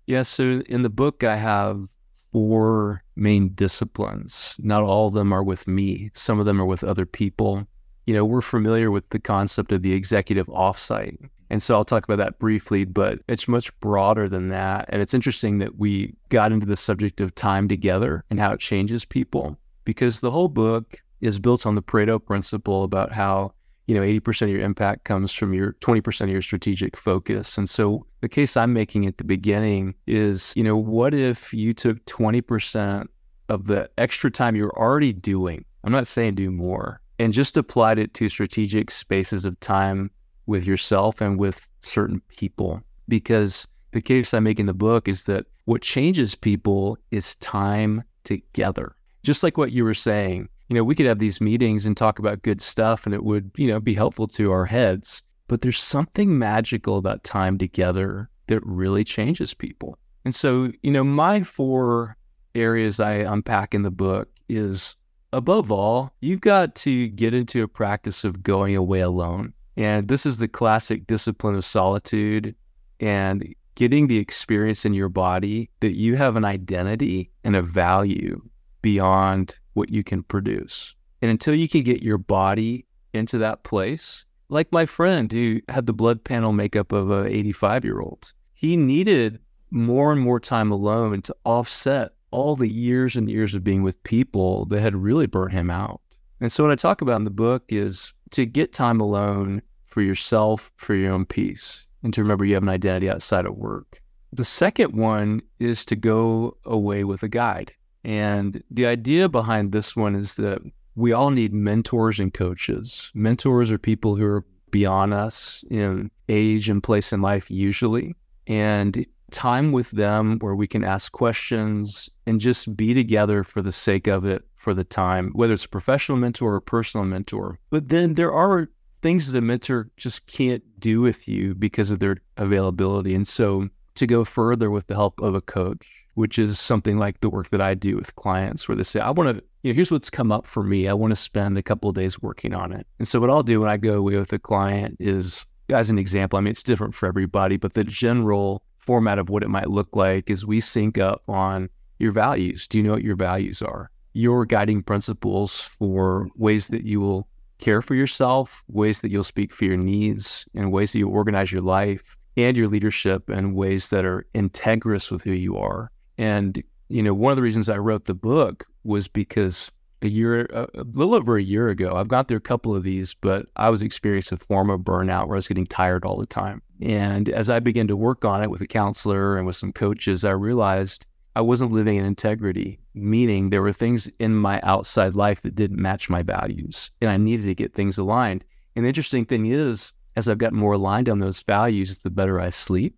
Yeah. 0.05 0.22
So 0.22 0.62
in 0.67 0.84
the 0.84 0.89
book, 0.89 1.24
I 1.24 1.36
have 1.36 1.86
four 2.31 3.03
main 3.15 3.53
disciplines. 3.53 4.55
Not 4.60 4.84
all 4.84 5.07
of 5.07 5.13
them 5.13 5.34
are 5.34 5.43
with 5.43 5.67
me, 5.67 6.12
some 6.13 6.39
of 6.39 6.46
them 6.46 6.62
are 6.62 6.65
with 6.65 6.84
other 6.84 7.05
people. 7.05 7.67
You 8.05 8.13
know, 8.13 8.24
we're 8.24 8.41
familiar 8.41 8.89
with 8.89 9.10
the 9.10 9.19
concept 9.19 9.74
of 9.74 9.81
the 9.81 9.93
executive 9.93 10.48
offsite. 10.48 11.17
And 11.50 11.63
so 11.63 11.75
I'll 11.75 11.86
talk 11.86 12.04
about 12.04 12.18
that 12.18 12.39
briefly, 12.39 12.86
but 12.86 13.20
it's 13.27 13.48
much 13.48 13.77
broader 13.80 14.27
than 14.27 14.50
that. 14.50 14.86
And 14.89 15.01
it's 15.01 15.13
interesting 15.13 15.60
that 15.60 15.77
we 15.77 16.16
got 16.30 16.51
into 16.51 16.66
the 16.66 16.77
subject 16.77 17.22
of 17.22 17.34
time 17.36 17.68
together 17.68 18.24
and 18.30 18.39
how 18.39 18.51
it 18.51 18.60
changes 18.60 19.06
people 19.06 19.58
because 19.86 20.20
the 20.20 20.32
whole 20.32 20.50
book 20.50 21.01
is 21.22 21.39
built 21.39 21.66
on 21.66 21.75
the 21.75 21.82
Pareto 21.82 22.24
principle 22.24 22.84
about 22.84 23.12
how, 23.12 23.54
you 23.88 23.96
know, 23.96 24.01
80% 24.01 24.44
of 24.44 24.50
your 24.50 24.62
impact 24.62 25.06
comes 25.06 25.32
from 25.32 25.54
your 25.54 25.74
20% 25.74 26.22
of 26.22 26.30
your 26.30 26.42
strategic 26.42 26.98
focus. 26.98 27.58
And 27.58 27.70
so 27.70 28.06
the 28.22 28.30
case 28.30 28.58
I'm 28.58 28.74
making 28.74 29.06
at 29.06 29.18
the 29.18 29.24
beginning 29.24 29.96
is, 30.06 30.54
you 30.56 30.63
know, 30.63 30.75
what 30.75 31.13
if 31.13 31.54
you 31.54 31.74
took 31.74 32.04
20% 32.06 33.08
of 33.50 33.66
the 33.66 33.89
extra 33.98 34.30
time 34.30 34.56
you're 34.56 34.77
already 34.77 35.13
doing? 35.13 35.63
I'm 35.84 35.94
not 35.94 36.08
saying 36.08 36.36
do 36.36 36.51
more 36.51 37.00
and 37.20 37.34
just 37.34 37.58
applied 37.58 37.98
it 37.98 38.13
to 38.16 38.30
strategic 38.30 38.92
spaces 38.92 39.46
of 39.46 39.60
time 39.60 40.12
with 40.48 40.66
yourself 40.66 41.22
and 41.22 41.38
with 41.38 41.68
certain 41.82 42.22
people. 42.36 42.82
Because 43.08 43.68
the 43.92 44.01
case 44.01 44.34
I 44.34 44.39
make 44.39 44.60
in 44.60 44.66
the 44.66 44.74
book 44.74 45.08
is 45.08 45.25
that 45.25 45.46
what 45.66 45.82
changes 45.82 46.36
people 46.36 46.98
is 47.12 47.36
time 47.36 48.04
together 48.24 48.98
just 49.27 49.44
like 49.44 49.58
what 49.58 49.74
you 49.74 49.84
were 49.84 49.94
saying, 49.94 50.48
you 50.70 50.74
know, 50.74 50.86
we 50.86 50.96
could 50.96 51.06
have 51.06 51.20
these 51.20 51.42
meetings 51.42 51.86
and 51.86 51.98
talk 51.98 52.18
about 52.18 52.44
good 52.44 52.62
stuff 52.62 53.06
and 53.06 53.13
it 53.13 53.25
would, 53.25 53.51
you 53.58 53.68
know, 53.68 53.77
be 53.77 53.94
helpful 53.94 54.25
to 54.25 54.54
our 54.54 54.66
heads. 54.66 55.22
But 55.50 55.62
there's 55.62 55.84
something 55.84 56.39
magical 56.39 56.96
about 56.96 57.25
time 57.25 57.58
together 57.58 58.30
that 58.48 58.66
really 58.66 59.04
changes 59.04 59.54
people. 59.54 59.98
And 60.24 60.34
so, 60.34 60.72
you 60.82 60.92
know, 60.92 61.04
my 61.04 61.44
four 61.44 62.16
areas 62.56 63.01
I 63.01 63.16
unpack 63.16 63.74
in 63.74 63.82
the 63.82 63.92
book 63.92 64.30
is 64.48 64.96
above 65.34 65.74
all, 65.74 66.13
you've 66.22 66.39
got 66.39 66.75
to 66.75 67.10
get 67.10 67.34
into 67.34 67.63
a 67.63 67.68
practice 67.68 68.24
of 68.24 68.44
going 68.44 68.77
away 68.77 69.01
alone. 69.01 69.54
And 69.77 70.07
this 70.07 70.25
is 70.25 70.38
the 70.38 70.48
classic 70.48 71.05
discipline 71.05 71.55
of 71.55 71.63
solitude 71.63 72.55
and 73.00 73.55
getting 73.75 74.07
the 74.07 74.18
experience 74.18 74.85
in 74.85 74.94
your 74.96 75.07
body 75.07 75.70
that 75.81 75.96
you 75.96 76.16
have 76.16 76.35
an 76.35 76.44
identity 76.44 77.29
and 77.44 77.55
a 77.55 77.61
value 77.61 78.42
beyond 78.81 79.55
what 79.74 79.92
you 79.92 80.03
can 80.03 80.24
produce. 80.24 80.96
And 81.22 81.29
until 81.29 81.53
you 81.53 81.70
can 81.70 81.83
get 81.83 82.01
your 82.01 82.18
body 82.18 82.85
into 83.13 83.37
that 83.37 83.63
place, 83.63 84.25
like 84.50 84.72
my 84.72 84.87
friend 84.87 85.31
who 85.31 85.61
had 85.70 85.85
the 85.85 85.94
blood 85.94 86.24
panel 86.24 86.53
makeup 86.53 86.92
of 86.92 87.11
an 87.11 87.27
85 87.27 87.85
year 87.85 88.00
old, 88.00 88.33
he 88.55 88.77
needed 88.77 89.40
more 89.70 90.11
and 90.11 90.22
more 90.22 90.40
time 90.40 90.72
alone 90.72 91.22
to 91.24 91.35
offset 91.44 92.13
all 92.31 92.55
the 92.55 92.68
years 92.68 93.16
and 93.16 93.29
years 93.29 93.53
of 93.53 93.63
being 93.63 93.83
with 93.83 94.01
people 94.03 94.66
that 94.66 94.81
had 94.81 94.96
really 94.96 95.27
burnt 95.27 95.53
him 95.53 95.70
out. 95.70 96.01
And 96.40 96.51
so 96.51 96.63
what 96.63 96.72
I 96.72 96.75
talk 96.75 97.01
about 97.01 97.18
in 97.18 97.24
the 97.24 97.29
book 97.29 97.66
is 97.70 98.13
to 98.31 98.46
get 98.46 98.74
time 98.74 99.00
alone 99.00 99.61
for 99.85 100.01
yourself, 100.01 100.72
for 100.77 100.96
your 100.96 101.13
own 101.13 101.25
peace, 101.25 101.85
and 102.03 102.13
to 102.13 102.22
remember 102.22 102.46
you 102.46 102.53
have 102.53 102.63
an 102.63 102.70
identity 102.70 103.09
outside 103.09 103.46
of 103.46 103.55
work. 103.55 104.01
The 104.33 104.44
second 104.44 104.96
one 104.96 105.42
is 105.59 105.85
to 105.85 105.96
go 105.96 106.57
away 106.66 107.03
with 107.03 107.24
a 107.24 107.29
guide. 107.29 107.74
And 108.03 108.61
the 108.70 108.85
idea 108.85 109.29
behind 109.29 109.72
this 109.72 109.96
one 109.96 110.16
is 110.16 110.35
that 110.35 110.61
we 110.96 111.13
all 111.13 111.31
need 111.31 111.53
mentors 111.53 112.20
and 112.20 112.33
coaches. 112.33 113.11
Mentors 113.13 113.72
are 113.72 113.77
people 113.77 114.16
who 114.16 114.25
are 114.25 114.46
beyond 114.72 115.13
us 115.13 115.63
in 115.70 116.11
age 116.29 116.70
and 116.70 116.83
place 116.83 117.13
in 117.13 117.22
life, 117.22 117.50
usually. 117.50 118.16
And 118.48 119.05
time 119.31 119.72
with 119.72 119.92
them 119.92 120.40
where 120.40 120.55
we 120.55 120.68
can 120.68 120.83
ask 120.83 121.11
questions 121.11 122.09
and 122.25 122.40
just 122.40 122.75
be 122.75 122.94
together 122.94 123.44
for 123.44 123.61
the 123.61 123.72
sake 123.72 124.07
of 124.07 124.25
it 124.25 124.44
for 124.55 124.74
the 124.74 124.83
time, 124.83 125.31
whether 125.33 125.53
it's 125.53 125.66
a 125.66 125.70
professional 125.70 126.18
mentor 126.18 126.53
or 126.53 126.57
a 126.57 126.61
personal 126.61 127.05
mentor. 127.05 127.59
But 127.70 127.90
then 127.90 128.16
there 128.16 128.33
are 128.33 128.70
things 129.01 129.31
that 129.31 129.37
a 129.37 129.42
mentor 129.42 129.90
just 129.98 130.25
can't 130.27 130.63
do 130.79 131.01
with 131.01 131.27
you 131.27 131.55
because 131.55 131.92
of 131.92 132.00
their 132.00 132.18
availability. 132.37 133.13
And 133.13 133.27
so 133.27 133.70
to 133.96 134.07
go 134.07 134.24
further 134.24 134.70
with 134.72 134.87
the 134.87 134.96
help 134.96 135.22
of 135.22 135.35
a 135.35 135.42
coach 135.42 135.98
which 136.18 136.40
is 136.40 136.59
something 136.59 136.98
like 136.98 137.20
the 137.20 137.29
work 137.29 137.51
that 137.51 137.61
I 137.61 137.75
do 137.75 137.96
with 137.96 138.16
clients 138.16 138.68
where 138.68 138.75
they 138.75 138.81
say, 138.81 139.00
I 139.00 139.11
want 139.11 139.37
to, 139.37 139.44
you 139.61 139.72
know, 139.72 139.75
here's 139.75 139.92
what's 139.92 140.09
come 140.09 140.31
up 140.31 140.48
for 140.48 140.63
me. 140.63 140.87
I 140.87 140.94
want 140.94 141.11
to 141.11 141.16
spend 141.16 141.59
a 141.59 141.61
couple 141.61 141.92
of 141.92 141.96
days 141.96 142.20
working 142.20 142.55
on 142.55 142.74
it. 142.74 142.87
And 142.98 143.07
so 143.07 143.20
what 143.20 143.29
I'll 143.29 143.44
do 143.44 143.61
when 143.61 143.70
I 143.70 143.77
go 143.77 143.98
away 143.98 144.18
with 144.18 144.33
a 144.33 144.40
client 144.40 144.98
is, 145.00 145.46
as 145.70 145.92
an 145.92 146.00
example, 146.00 146.37
I 146.37 146.42
mean, 146.42 146.50
it's 146.50 146.63
different 146.63 146.96
for 146.96 147.07
everybody, 147.07 147.57
but 147.57 147.75
the 147.75 147.83
general 147.83 148.63
format 148.88 149.20
of 149.20 149.30
what 149.30 149.44
it 149.44 149.50
might 149.50 149.70
look 149.70 149.96
like 149.96 150.30
is 150.30 150.46
we 150.46 150.62
sync 150.62 150.98
up 150.98 151.22
on 151.28 151.70
your 152.00 152.14
values. 152.14 152.68
Do 152.68 152.78
you 152.78 152.84
know 152.86 152.94
what 152.94 153.04
your 153.04 153.18
values 153.18 153.62
are? 153.62 153.92
Your 154.14 154.46
guiding 154.46 154.82
principles 154.82 155.60
for 155.62 156.30
ways 156.38 156.70
that 156.70 156.86
you 156.86 157.02
will 157.02 157.28
care 157.60 157.82
for 157.82 157.96
yourself, 157.96 158.64
ways 158.70 159.02
that 159.02 159.12
you'll 159.12 159.24
speak 159.26 159.54
for 159.54 159.66
your 159.66 159.78
needs, 159.78 160.48
and 160.56 160.72
ways 160.72 160.94
that 160.94 161.00
you 161.00 161.10
organize 161.10 161.52
your 161.52 161.62
life 161.62 162.16
and 162.38 162.56
your 162.56 162.70
leadership 162.70 163.30
in 163.30 163.54
ways 163.54 163.90
that 163.90 164.06
are 164.06 164.26
integrous 164.34 165.12
with 165.12 165.22
who 165.24 165.34
you 165.34 165.58
are. 165.58 165.92
And, 166.18 166.64
you 166.88 167.04
know, 167.04 167.14
one 167.14 167.32
of 167.32 167.36
the 167.36 167.44
reasons 167.44 167.68
I 167.68 167.78
wrote 167.78 168.06
the 168.06 168.14
book 168.14 168.66
was 168.86 169.10
because 169.10 169.70
a 170.02 170.08
year, 170.08 170.48
a, 170.54 170.68
little 170.94 171.16
over 171.16 171.36
a 171.36 171.44
year 171.44 171.68
ago, 171.68 171.94
I've 171.96 172.08
got 172.08 172.28
through 172.28 172.38
a 172.38 172.42
couple 172.42 172.76
of 172.76 172.84
these, 172.84 173.16
but 173.16 173.48
I 173.58 173.70
was 173.70 173.82
experiencing 173.82 174.38
a 174.40 174.46
form 174.46 174.70
of 174.70 174.82
burnout 174.82 175.28
where 175.28 175.36
I 175.36 175.40
was 175.40 175.48
getting 175.48 175.66
tired 175.66 176.06
all 176.06 176.18
the 176.18 176.26
time. 176.26 176.62
And 176.81 177.29
as 177.29 177.50
I 177.50 177.59
began 177.59 177.87
to 177.87 177.98
work 177.98 178.25
on 178.25 178.44
it 178.44 178.50
with 178.50 178.61
a 178.61 178.68
counselor 178.68 179.37
and 179.37 179.46
with 179.46 179.55
some 179.55 179.74
coaches, 179.74 180.24
I 180.24 180.31
realized 180.31 181.05
I 181.35 181.42
wasn't 181.42 181.72
living 181.72 181.98
in 181.98 182.05
integrity, 182.05 182.79
meaning 182.94 183.50
there 183.50 183.61
were 183.61 183.74
things 183.74 184.09
in 184.20 184.35
my 184.35 184.59
outside 184.63 185.13
life 185.13 185.42
that 185.42 185.55
didn't 185.55 185.81
match 185.81 186.09
my 186.09 186.24
values. 186.24 186.92
And 187.01 187.09
I 187.09 187.18
needed 187.18 187.46
to 187.46 187.55
get 187.55 187.74
things 187.74 187.98
aligned. 187.98 188.44
And 188.75 188.85
the 188.85 188.90
interesting 188.90 189.25
thing 189.25 189.46
is, 189.48 189.94
as 190.16 190.27
I've 190.27 190.40
gotten 190.40 190.57
more 190.57 190.74
aligned 190.74 191.09
on 191.09 191.20
those 191.20 191.42
values, 191.44 192.00
the 192.00 192.09
better 192.09 192.40
I 192.40 192.50
sleep. 192.50 192.96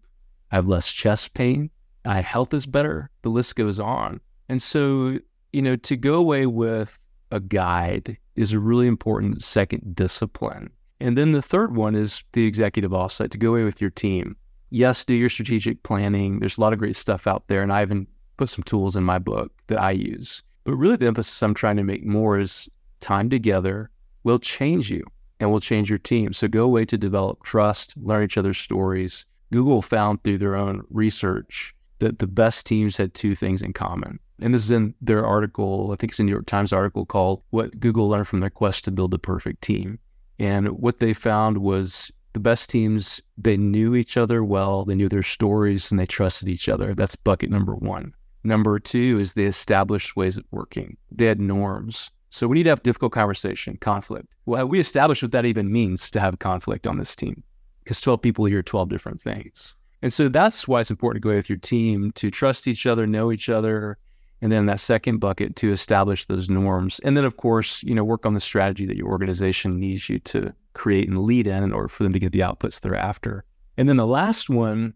I 0.52 0.56
have 0.56 0.68
less 0.68 0.92
chest 0.92 1.34
pain 1.34 1.70
my 2.10 2.22
health 2.22 2.54
is 2.54 2.66
better. 2.66 3.10
The 3.22 3.30
list 3.30 3.56
goes 3.56 3.80
on. 3.80 4.20
And 4.48 4.62
so, 4.62 5.20
you 5.54 5.62
know, 5.62 5.76
to 5.76 5.96
go 5.96 6.16
away 6.16 6.46
with 6.48 6.98
a 7.32 7.40
guide 7.40 8.18
is 8.36 8.52
a 8.52 8.60
really 8.60 8.88
important 8.88 9.44
second 9.44 9.96
discipline. 9.96 10.72
And 11.00 11.18
then 11.18 11.32
the 11.32 11.42
third 11.42 11.76
one 11.76 11.96
is 11.96 12.24
the 12.34 12.46
executive 12.46 12.92
offsite 12.92 13.32
to 13.32 13.38
go 13.38 13.52
away 13.52 13.64
with 13.64 13.80
your 13.80 13.90
team. 13.90 14.36
Yes, 14.70 15.06
do 15.06 15.14
your 15.14 15.30
strategic 15.30 15.82
planning. 15.84 16.40
There's 16.40 16.58
a 16.58 16.62
lot 16.62 16.74
of 16.74 16.80
great 16.80 16.96
stuff 16.96 17.26
out 17.26 17.48
there. 17.48 17.64
And 17.64 17.72
I 17.72 17.82
even 17.82 18.08
put 18.38 18.50
some 18.50 18.64
tools 18.64 18.96
in 18.96 19.04
my 19.04 19.20
book 19.20 19.52
that 19.68 19.80
I 19.80 19.92
use. 19.92 20.44
But 20.64 20.76
really, 20.76 20.98
the 20.98 21.08
emphasis 21.08 21.42
I'm 21.42 21.54
trying 21.54 21.78
to 21.78 21.84
make 21.84 22.06
more 22.06 22.40
is 22.40 22.70
time 23.00 23.30
together 23.30 23.90
will 24.24 24.40
change 24.40 24.92
you 24.92 25.04
and 25.40 25.52
will 25.52 25.62
change 25.62 25.90
your 25.90 26.00
team. 26.00 26.34
So 26.34 26.48
go 26.48 26.66
away 26.66 26.86
to 26.86 26.98
develop 26.98 27.44
trust, 27.44 27.96
learn 27.98 28.24
each 28.24 28.38
other's 28.38 28.58
stories. 28.58 29.26
Google 29.52 29.82
found 29.82 30.24
through 30.24 30.38
their 30.38 30.56
own 30.56 30.84
research 30.90 31.74
that 32.00 32.20
the 32.20 32.28
best 32.28 32.66
teams 32.66 32.98
had 32.98 33.14
two 33.14 33.36
things 33.36 33.62
in 33.62 33.74
common. 33.74 34.20
And 34.42 34.54
this 34.54 34.64
is 34.64 34.72
in 34.72 34.94
their 35.02 35.26
article, 35.26 35.92
I 35.92 35.96
think 35.96 36.12
it's 36.12 36.20
a 36.20 36.24
New 36.24 36.32
York 36.32 36.46
Times 36.46 36.72
article 36.72 37.06
called 37.06 37.42
What 37.50 37.80
Google 37.80 38.08
Learned 38.08 38.28
from 38.28 38.40
Their 38.40 38.50
Quest 38.50 38.86
to 38.86 38.92
Build 38.92 39.12
the 39.12 39.20
Perfect 39.20 39.62
Team. 39.62 40.00
And 40.40 40.70
what 40.70 41.00
they 41.00 41.14
found 41.14 41.58
was 41.58 42.12
the 42.34 42.40
best 42.40 42.70
teams, 42.70 43.22
they 43.38 43.58
knew 43.58 43.96
each 43.96 44.18
other 44.18 44.44
well, 44.44 44.86
they 44.86 44.96
knew 44.96 45.10
their 45.10 45.24
stories, 45.24 45.92
and 45.92 46.00
they 46.00 46.06
trusted 46.06 46.48
each 46.48 46.70
other. 46.70 46.96
That's 46.96 47.16
bucket 47.16 47.50
number 47.50 47.76
one. 47.76 48.14
Number 48.44 48.80
two 48.80 49.20
is 49.20 49.34
they 49.34 49.46
established 49.46 50.16
ways 50.16 50.38
of 50.38 50.46
working. 50.52 50.96
They 51.12 51.26
had 51.26 51.42
norms. 51.42 52.10
So 52.30 52.48
we 52.48 52.58
need 52.58 52.64
to 52.64 52.70
have 52.70 52.84
difficult 52.84 53.12
conversation, 53.12 53.78
conflict. 53.78 54.28
Well, 54.46 54.68
we 54.68 54.80
established 54.80 55.24
what 55.24 55.32
that 55.32 55.46
even 55.46 55.72
means 55.72 56.10
to 56.12 56.20
have 56.20 56.40
conflict 56.40 56.88
on 56.88 56.98
this 56.98 57.16
team 57.16 57.44
because 57.84 58.00
12 58.02 58.22
people 58.22 58.46
hear 58.46 58.64
12 58.64 58.88
different 58.88 59.22
things. 59.22 59.76
And 60.02 60.14
so 60.14 60.30
that's 60.30 60.68
why 60.68 60.80
it's 60.80 60.92
important 60.92 61.22
to 61.22 61.28
go 61.28 61.36
with 61.36 61.50
your 61.50 61.58
team 61.58 62.12
to 62.14 62.32
trust 62.32 62.68
each 62.68 62.86
other, 62.86 63.06
know 63.06 63.32
each 63.32 63.50
other, 63.50 63.98
and 64.42 64.52
then 64.52 64.66
that 64.68 64.80
second 64.80 65.20
bucket 65.20 65.56
to 65.58 65.72
establish 65.72 66.26
those 66.26 66.50
norms. 66.50 67.00
And 67.00 67.18
then, 67.18 67.26
of 67.26 67.38
course, 67.38 67.84
you 67.84 67.94
know, 67.94 68.04
work 68.04 68.26
on 68.26 68.34
the 68.34 68.42
strategy 68.42 68.86
that 68.86 68.98
your 68.98 69.08
organization 69.08 69.80
needs 69.80 70.10
you 70.10 70.20
to 70.20 70.54
create 70.74 71.10
and 71.10 71.20
lead 71.20 71.48
in 71.48 71.64
in 71.64 71.74
order 71.74 71.88
for 71.88 72.04
them 72.04 72.14
to 72.14 72.20
get 72.20 72.32
the 72.32 72.40
outputs 72.40 72.80
they're 72.80 72.96
after. 72.96 73.44
And 73.78 73.90
then 73.90 73.98
the 73.98 74.08
last 74.08 74.50
one 74.50 74.94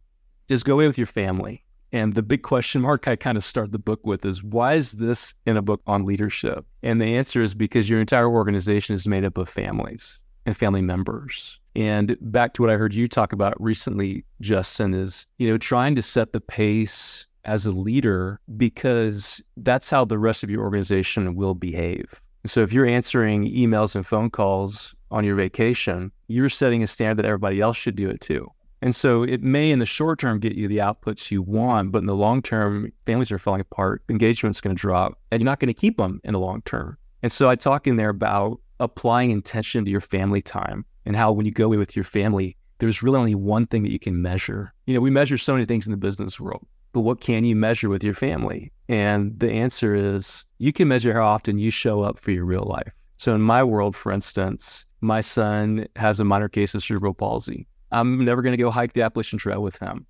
is 0.49 0.63
go 0.63 0.73
away 0.73 0.87
with 0.87 0.97
your 0.97 1.07
family. 1.07 1.63
And 1.91 2.15
the 2.15 2.23
big 2.23 2.41
question 2.41 2.81
mark 2.81 3.07
I 3.07 3.15
kind 3.15 3.37
of 3.37 3.43
start 3.43 3.71
the 3.71 3.79
book 3.79 3.99
with 4.03 4.25
is 4.25 4.43
why 4.43 4.73
is 4.73 4.93
this 4.93 5.35
in 5.45 5.57
a 5.57 5.61
book 5.61 5.81
on 5.85 6.05
leadership? 6.05 6.65
And 6.81 6.99
the 6.99 7.15
answer 7.15 7.41
is 7.41 7.53
because 7.53 7.87
your 7.87 8.01
entire 8.01 8.27
organization 8.27 8.95
is 8.95 9.07
made 9.07 9.23
up 9.23 9.37
of 9.37 9.47
families 9.47 10.17
and 10.45 10.57
family 10.57 10.81
members. 10.81 11.59
And 11.75 12.17
back 12.19 12.53
to 12.53 12.61
what 12.61 12.71
I 12.71 12.77
heard 12.77 12.93
you 12.93 13.07
talk 13.07 13.31
about 13.31 13.59
recently, 13.61 14.25
Justin, 14.41 14.93
is, 14.93 15.27
you 15.37 15.47
know, 15.47 15.57
trying 15.57 15.95
to 15.95 16.01
set 16.01 16.33
the 16.33 16.41
pace 16.41 17.27
as 17.45 17.65
a 17.65 17.71
leader 17.71 18.39
because 18.57 19.41
that's 19.57 19.89
how 19.89 20.05
the 20.05 20.19
rest 20.19 20.43
of 20.43 20.49
your 20.49 20.63
organization 20.63 21.35
will 21.35 21.53
behave. 21.53 22.21
So 22.45 22.61
if 22.61 22.73
you're 22.73 22.85
answering 22.85 23.45
emails 23.51 23.95
and 23.95 24.05
phone 24.05 24.29
calls 24.29 24.93
on 25.11 25.23
your 25.23 25.35
vacation, 25.35 26.11
you're 26.27 26.49
setting 26.49 26.83
a 26.83 26.87
standard 26.87 27.23
that 27.23 27.27
everybody 27.27 27.61
else 27.61 27.77
should 27.77 27.95
do 27.95 28.09
it 28.09 28.21
too. 28.21 28.49
And 28.81 28.93
so 28.93 29.23
it 29.23 29.41
may 29.41 29.71
in 29.71 29.79
the 29.79 29.85
short 29.85 30.19
term 30.19 30.39
get 30.39 30.55
you 30.55 30.67
the 30.67 30.79
outputs 30.79 31.31
you 31.31 31.41
want, 31.41 31.93
but 31.93 31.99
in 31.99 32.05
the 32.05 32.15
long 32.15 32.41
term, 32.41 32.91
families 33.05 33.31
are 33.31 33.37
falling 33.37 33.61
apart, 33.61 34.03
engagement's 34.09 34.59
going 34.59 34.75
to 34.75 34.79
drop, 34.79 35.17
and 35.31 35.39
you're 35.39 35.45
not 35.45 35.61
going 35.61 35.67
to 35.67 35.73
keep 35.73 35.95
them 35.95 36.19
in 36.25 36.33
the 36.33 36.39
long 36.39 36.61
term. 36.63 36.97
And 37.21 37.31
so 37.31 37.49
I 37.49 37.55
talk 37.55 37.87
in 37.87 37.95
there 37.95 38.09
about 38.09 38.59
applying 38.81 39.31
intention 39.31 39.85
to 39.85 39.91
your 39.91 40.01
family 40.01 40.41
time 40.41 40.85
and 41.05 41.15
how 41.15 41.31
when 41.31 41.45
you 41.45 41.53
go 41.53 41.67
away 41.67 41.77
with 41.77 41.95
your 41.95 42.03
family, 42.03 42.57
there's 42.79 43.01
really 43.01 43.19
only 43.19 43.35
one 43.35 43.67
thing 43.67 43.83
that 43.83 43.91
you 43.91 43.99
can 43.99 44.21
measure. 44.21 44.73
You 44.85 44.93
know, 44.93 44.99
we 44.99 45.09
measure 45.09 45.37
so 45.37 45.53
many 45.53 45.65
things 45.65 45.85
in 45.87 45.91
the 45.91 45.97
business 45.97 46.37
world, 46.37 46.67
but 46.93 47.01
what 47.01 47.19
can 47.19 47.43
you 47.43 47.55
measure 47.55 47.89
with 47.89 48.03
your 48.03 48.13
family? 48.13 48.71
And 48.87 49.37
the 49.39 49.51
answer 49.51 49.95
is 49.95 50.45
you 50.59 50.71
can 50.71 50.87
measure 50.87 51.13
how 51.13 51.25
often 51.25 51.57
you 51.57 51.71
show 51.71 52.01
up 52.01 52.19
for 52.19 52.31
your 52.31 52.45
real 52.45 52.63
life. 52.63 52.93
So 53.17 53.35
in 53.35 53.41
my 53.41 53.63
world, 53.63 53.95
for 53.95 54.11
instance, 54.11 54.85
my 55.01 55.21
son 55.21 55.87
has 55.95 56.19
a 56.19 56.23
minor 56.23 56.47
case 56.47 56.73
of 56.75 56.83
cerebral 56.83 57.13
palsy. 57.13 57.67
I'm 57.91 58.23
never 58.23 58.41
going 58.41 58.53
to 58.53 58.63
go 58.63 58.71
hike 58.71 58.93
the 58.93 59.01
Appalachian 59.01 59.39
Trail 59.39 59.61
with 59.61 59.77
him, 59.77 60.05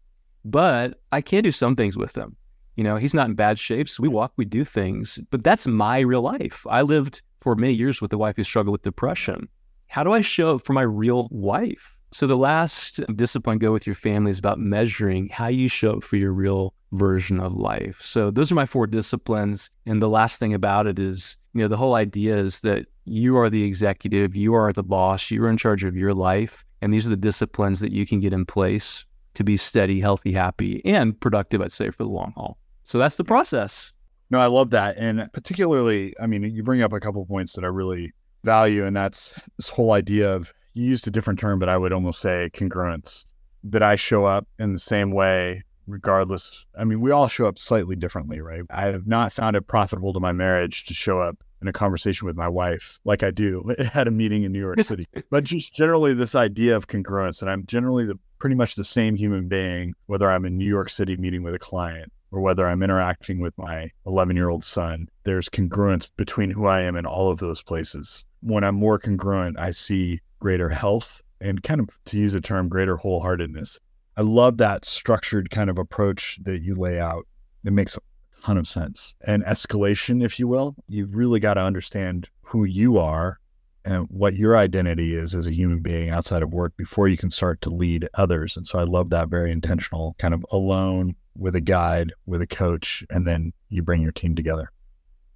but 0.45 1.01
I 1.11 1.21
can 1.21 1.43
do 1.43 1.51
some 1.51 1.75
things 1.75 1.97
with 1.97 2.15
him. 2.15 2.35
You 2.75 2.83
know, 2.83 2.95
he's 2.97 3.13
not 3.13 3.29
in 3.29 3.35
bad 3.35 3.59
shape. 3.59 3.87
So 3.87 4.01
we 4.01 4.09
walk, 4.09 4.33
we 4.35 4.45
do 4.45 4.65
things, 4.65 5.19
but 5.31 5.43
that's 5.43 5.67
my 5.67 5.99
real 5.99 6.21
life. 6.21 6.65
I 6.69 6.81
lived 6.81 7.21
for 7.41 7.55
many 7.55 7.73
years 7.73 8.01
with 8.01 8.11
a 8.13 8.17
wife 8.17 8.35
who 8.37 8.43
struggled 8.43 8.71
with 8.71 8.81
depression. 8.81 9.47
How 9.87 10.03
do 10.03 10.11
I 10.11 10.21
show 10.21 10.55
up 10.55 10.65
for 10.65 10.73
my 10.73 10.81
real 10.81 11.27
wife? 11.29 11.92
So 12.13 12.27
the 12.27 12.37
last 12.37 13.01
discipline 13.15 13.57
go 13.57 13.71
with 13.71 13.87
your 13.87 13.95
family 13.95 14.29
is 14.29 14.37
about 14.37 14.59
measuring 14.59 15.29
how 15.29 15.47
you 15.47 15.67
show 15.67 15.97
up 15.97 16.03
for 16.03 16.15
your 16.15 16.31
real 16.31 16.75
version 16.91 17.39
of 17.39 17.55
life. 17.55 18.01
So 18.03 18.29
those 18.29 18.51
are 18.51 18.55
my 18.55 18.67
four 18.67 18.85
disciplines. 18.85 19.71
And 19.87 19.99
the 19.99 20.09
last 20.09 20.39
thing 20.39 20.53
about 20.53 20.85
it 20.85 20.99
is, 20.99 21.37
you 21.53 21.61
know, 21.61 21.67
the 21.67 21.77
whole 21.77 21.95
idea 21.95 22.37
is 22.37 22.61
that 22.61 22.85
you 23.05 23.35
are 23.37 23.49
the 23.49 23.63
executive, 23.63 24.35
you 24.35 24.53
are 24.53 24.71
the 24.71 24.83
boss, 24.83 25.31
you're 25.31 25.49
in 25.49 25.57
charge 25.57 25.83
of 25.83 25.95
your 25.95 26.13
life. 26.13 26.63
And 26.83 26.93
these 26.93 27.07
are 27.07 27.09
the 27.09 27.17
disciplines 27.17 27.79
that 27.79 27.91
you 27.91 28.05
can 28.05 28.19
get 28.19 28.31
in 28.31 28.45
place 28.45 29.05
to 29.33 29.43
be 29.43 29.57
steady, 29.57 29.99
healthy, 29.99 30.33
happy, 30.33 30.83
and 30.85 31.19
productive, 31.19 31.61
I'd 31.61 31.71
say, 31.71 31.89
for 31.89 32.03
the 32.03 32.09
long 32.09 32.33
haul. 32.35 32.59
So 32.83 32.99
that's 32.99 33.15
the 33.15 33.23
process. 33.23 33.91
No, 34.29 34.39
I 34.39 34.45
love 34.45 34.69
that. 34.69 34.97
And 34.97 35.29
particularly, 35.33 36.13
I 36.21 36.27
mean, 36.27 36.43
you 36.43 36.61
bring 36.61 36.83
up 36.83 36.93
a 36.93 36.99
couple 36.99 37.25
points 37.25 37.53
that 37.53 37.63
I 37.63 37.69
really 37.69 38.13
value, 38.43 38.85
and 38.85 38.95
that's 38.95 39.33
this 39.57 39.69
whole 39.69 39.93
idea 39.93 40.31
of 40.31 40.53
you 40.73 40.85
used 40.85 41.07
a 41.07 41.11
different 41.11 41.39
term, 41.39 41.59
but 41.59 41.69
I 41.69 41.77
would 41.77 41.93
almost 41.93 42.19
say 42.19 42.49
congruence. 42.53 43.25
That 43.65 43.83
I 43.83 43.95
show 43.95 44.25
up 44.25 44.45
in 44.59 44.73
the 44.73 44.79
same 44.79 45.11
way, 45.11 45.63
regardless. 45.87 46.65
I 46.77 46.83
mean, 46.83 46.99
we 46.99 47.11
all 47.11 47.29
show 47.29 47.47
up 47.47 47.57
slightly 47.57 47.95
differently, 47.95 48.41
right? 48.41 48.63
I 48.69 48.87
have 48.87 49.07
not 49.07 49.31
found 49.31 49.55
it 49.55 49.67
profitable 49.67 50.11
to 50.11 50.19
my 50.19 50.33
marriage 50.33 50.83
to 50.85 50.93
show 50.93 51.19
up 51.19 51.37
in 51.61 51.69
a 51.69 51.73
conversation 51.73 52.27
with 52.27 52.35
my 52.35 52.49
wife 52.49 52.99
like 53.05 53.23
I 53.23 53.31
do 53.31 53.73
at 53.93 54.07
a 54.07 54.11
meeting 54.11 54.43
in 54.43 54.51
New 54.51 54.59
York 54.59 54.81
City. 54.83 55.07
but 55.29 55.45
just 55.45 55.73
generally, 55.73 56.13
this 56.13 56.35
idea 56.35 56.75
of 56.75 56.87
congruence, 56.87 57.41
and 57.41 57.49
I'm 57.49 57.65
generally 57.65 58.05
the 58.05 58.19
pretty 58.37 58.55
much 58.55 58.75
the 58.75 58.83
same 58.83 59.15
human 59.15 59.47
being, 59.47 59.93
whether 60.07 60.29
I'm 60.29 60.45
in 60.45 60.57
New 60.57 60.67
York 60.67 60.89
City 60.89 61.15
meeting 61.15 61.43
with 61.43 61.55
a 61.55 61.59
client 61.59 62.11
or 62.33 62.41
whether 62.41 62.67
I'm 62.67 62.83
interacting 62.83 63.39
with 63.39 63.57
my 63.57 63.91
11 64.05 64.35
year 64.35 64.49
old 64.49 64.65
son, 64.65 65.07
there's 65.23 65.47
congruence 65.47 66.09
between 66.17 66.49
who 66.49 66.65
I 66.65 66.81
am 66.81 66.97
in 66.97 67.05
all 67.05 67.29
of 67.29 67.39
those 67.39 67.61
places. 67.61 68.25
When 68.41 68.65
I'm 68.65 68.75
more 68.75 68.99
congruent, 68.99 69.57
I 69.57 69.71
see 69.71 70.19
greater 70.43 70.67
health 70.67 71.21
and 71.39 71.63
kind 71.63 71.79
of, 71.79 71.87
to 72.03 72.17
use 72.17 72.33
a 72.33 72.41
term, 72.41 72.67
greater 72.67 72.97
wholeheartedness. 72.97 73.79
I 74.17 74.21
love 74.21 74.57
that 74.57 74.83
structured 74.83 75.49
kind 75.49 75.69
of 75.69 75.79
approach 75.79 76.37
that 76.43 76.61
you 76.61 76.75
lay 76.75 76.99
out. 76.99 77.25
It 77.63 77.71
makes 77.71 77.95
a 77.95 78.01
ton 78.45 78.57
of 78.57 78.67
sense. 78.67 79.15
And 79.25 79.41
escalation, 79.45 80.21
if 80.23 80.37
you 80.37 80.49
will, 80.49 80.75
you've 80.89 81.15
really 81.15 81.39
got 81.39 81.53
to 81.53 81.61
understand 81.61 82.27
who 82.41 82.65
you 82.65 82.97
are 82.97 83.39
and 83.85 84.05
what 84.09 84.33
your 84.35 84.57
identity 84.57 85.15
is 85.15 85.33
as 85.33 85.47
a 85.47 85.53
human 85.53 85.79
being 85.79 86.09
outside 86.09 86.43
of 86.43 86.53
work 86.53 86.73
before 86.75 87.07
you 87.07 87.15
can 87.15 87.31
start 87.31 87.61
to 87.61 87.69
lead 87.69 88.09
others. 88.15 88.57
And 88.57 88.67
so 88.67 88.79
I 88.79 88.83
love 88.83 89.09
that 89.11 89.29
very 89.29 89.51
intentional 89.51 90.15
kind 90.19 90.33
of 90.33 90.45
alone 90.51 91.15
with 91.37 91.55
a 91.55 91.61
guide, 91.61 92.11
with 92.25 92.41
a 92.41 92.47
coach, 92.47 93.05
and 93.09 93.25
then 93.25 93.53
you 93.69 93.81
bring 93.81 94.01
your 94.01 94.11
team 94.11 94.35
together. 94.35 94.69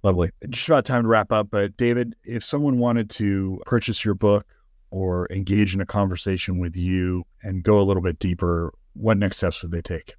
Lovely. 0.02 0.30
Just 0.50 0.68
about 0.68 0.84
time 0.84 1.02
to 1.02 1.08
wrap 1.08 1.32
up. 1.32 1.48
But 1.50 1.76
David, 1.78 2.14
if 2.24 2.44
someone 2.44 2.78
wanted 2.78 3.10
to 3.10 3.60
purchase 3.64 4.04
your 4.04 4.14
book 4.14 4.46
or 4.90 5.26
engage 5.30 5.74
in 5.74 5.80
a 5.80 5.86
conversation 5.86 6.58
with 6.58 6.76
you 6.76 7.24
and 7.42 7.62
go 7.62 7.78
a 7.80 7.82
little 7.82 8.02
bit 8.02 8.18
deeper, 8.18 8.72
what 8.94 9.18
next 9.18 9.38
steps 9.38 9.62
would 9.62 9.72
they 9.72 9.82
take? 9.82 10.14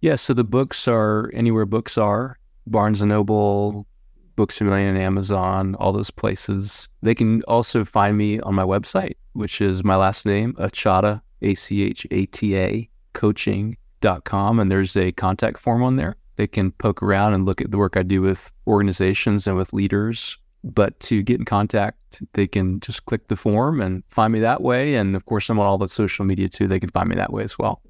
Yeah, 0.00 0.16
so 0.16 0.34
the 0.34 0.44
books 0.44 0.86
are 0.86 1.30
anywhere 1.32 1.66
books 1.66 1.96
are 1.96 2.38
Barnes 2.66 3.00
and 3.00 3.10
Noble, 3.10 3.86
Books 4.34 4.60
a 4.60 4.64
Million, 4.64 4.96
Amazon, 4.96 5.74
all 5.76 5.92
those 5.92 6.10
places. 6.10 6.88
They 7.02 7.14
can 7.14 7.42
also 7.44 7.84
find 7.84 8.18
me 8.18 8.38
on 8.40 8.54
my 8.54 8.64
website, 8.64 9.14
which 9.32 9.60
is 9.60 9.82
my 9.82 9.96
last 9.96 10.26
name, 10.26 10.52
Achata, 10.54 11.22
A 11.42 11.54
C 11.54 11.82
H 11.82 12.06
A 12.10 12.26
T 12.26 12.56
A, 12.56 12.90
coaching 13.14 13.76
com, 14.24 14.60
and 14.60 14.70
there's 14.70 14.96
a 14.96 15.12
contact 15.12 15.58
form 15.58 15.82
on 15.82 15.96
there. 15.96 16.16
They 16.36 16.46
can 16.46 16.70
poke 16.72 17.02
around 17.02 17.32
and 17.34 17.46
look 17.46 17.60
at 17.60 17.70
the 17.70 17.78
work 17.78 17.96
I 17.96 18.02
do 18.02 18.20
with 18.20 18.52
organizations 18.66 19.46
and 19.46 19.56
with 19.56 19.72
leaders. 19.72 20.38
But 20.66 20.98
to 21.00 21.22
get 21.22 21.38
in 21.38 21.44
contact, 21.44 22.22
they 22.32 22.48
can 22.48 22.80
just 22.80 23.06
click 23.06 23.28
the 23.28 23.36
form 23.36 23.80
and 23.80 24.02
find 24.08 24.32
me 24.32 24.40
that 24.40 24.62
way. 24.62 24.96
And 24.96 25.14
of 25.14 25.24
course, 25.24 25.48
I'm 25.48 25.60
on 25.60 25.66
all 25.66 25.78
the 25.78 25.88
social 25.88 26.24
media 26.24 26.48
too. 26.48 26.66
They 26.66 26.80
can 26.80 26.90
find 26.90 27.08
me 27.08 27.14
that 27.14 27.32
way 27.32 27.44
as 27.44 27.56
well. 27.56 27.82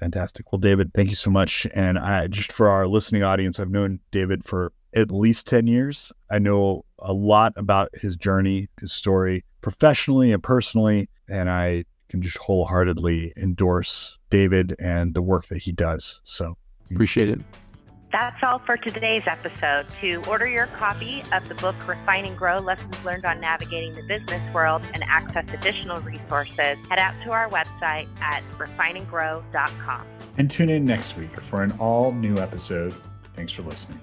Fantastic. 0.00 0.50
Well, 0.50 0.58
David, 0.58 0.92
thank 0.92 1.10
you 1.10 1.14
so 1.14 1.30
much. 1.30 1.68
And 1.72 1.98
I 1.98 2.26
just 2.26 2.50
for 2.50 2.68
our 2.68 2.88
listening 2.88 3.22
audience, 3.22 3.60
I've 3.60 3.70
known 3.70 4.00
David 4.10 4.44
for 4.44 4.72
at 4.94 5.12
least 5.12 5.46
10 5.46 5.68
years. 5.68 6.12
I 6.30 6.40
know 6.40 6.84
a 6.98 7.12
lot 7.12 7.52
about 7.56 7.90
his 7.94 8.16
journey, 8.16 8.68
his 8.80 8.92
story, 8.92 9.44
professionally 9.60 10.32
and 10.32 10.42
personally. 10.42 11.08
And 11.28 11.48
I 11.48 11.84
can 12.08 12.22
just 12.22 12.38
wholeheartedly 12.38 13.32
endorse 13.36 14.18
David 14.30 14.74
and 14.80 15.14
the 15.14 15.22
work 15.22 15.46
that 15.46 15.58
he 15.58 15.70
does. 15.70 16.20
So 16.24 16.56
appreciate 16.90 17.28
it. 17.28 17.40
That's 18.14 18.40
all 18.44 18.60
for 18.60 18.76
today's 18.76 19.26
episode. 19.26 19.88
To 20.00 20.22
order 20.28 20.46
your 20.46 20.68
copy 20.68 21.24
of 21.32 21.48
the 21.48 21.56
book 21.56 21.74
Refine 21.84 22.26
and 22.26 22.38
Grow 22.38 22.58
Lessons 22.58 23.04
Learned 23.04 23.24
on 23.24 23.40
Navigating 23.40 23.92
the 23.92 24.04
Business 24.04 24.54
World 24.54 24.82
and 24.94 25.02
access 25.02 25.44
additional 25.52 26.00
resources, 26.00 26.78
head 26.88 27.00
out 27.00 27.14
to 27.24 27.32
our 27.32 27.48
website 27.48 28.06
at 28.20 28.44
refineandgrow.com. 28.52 30.06
And 30.38 30.48
tune 30.48 30.70
in 30.70 30.84
next 30.84 31.16
week 31.16 31.32
for 31.32 31.64
an 31.64 31.72
all 31.80 32.12
new 32.12 32.38
episode. 32.38 32.94
Thanks 33.32 33.52
for 33.52 33.62
listening. 33.62 33.98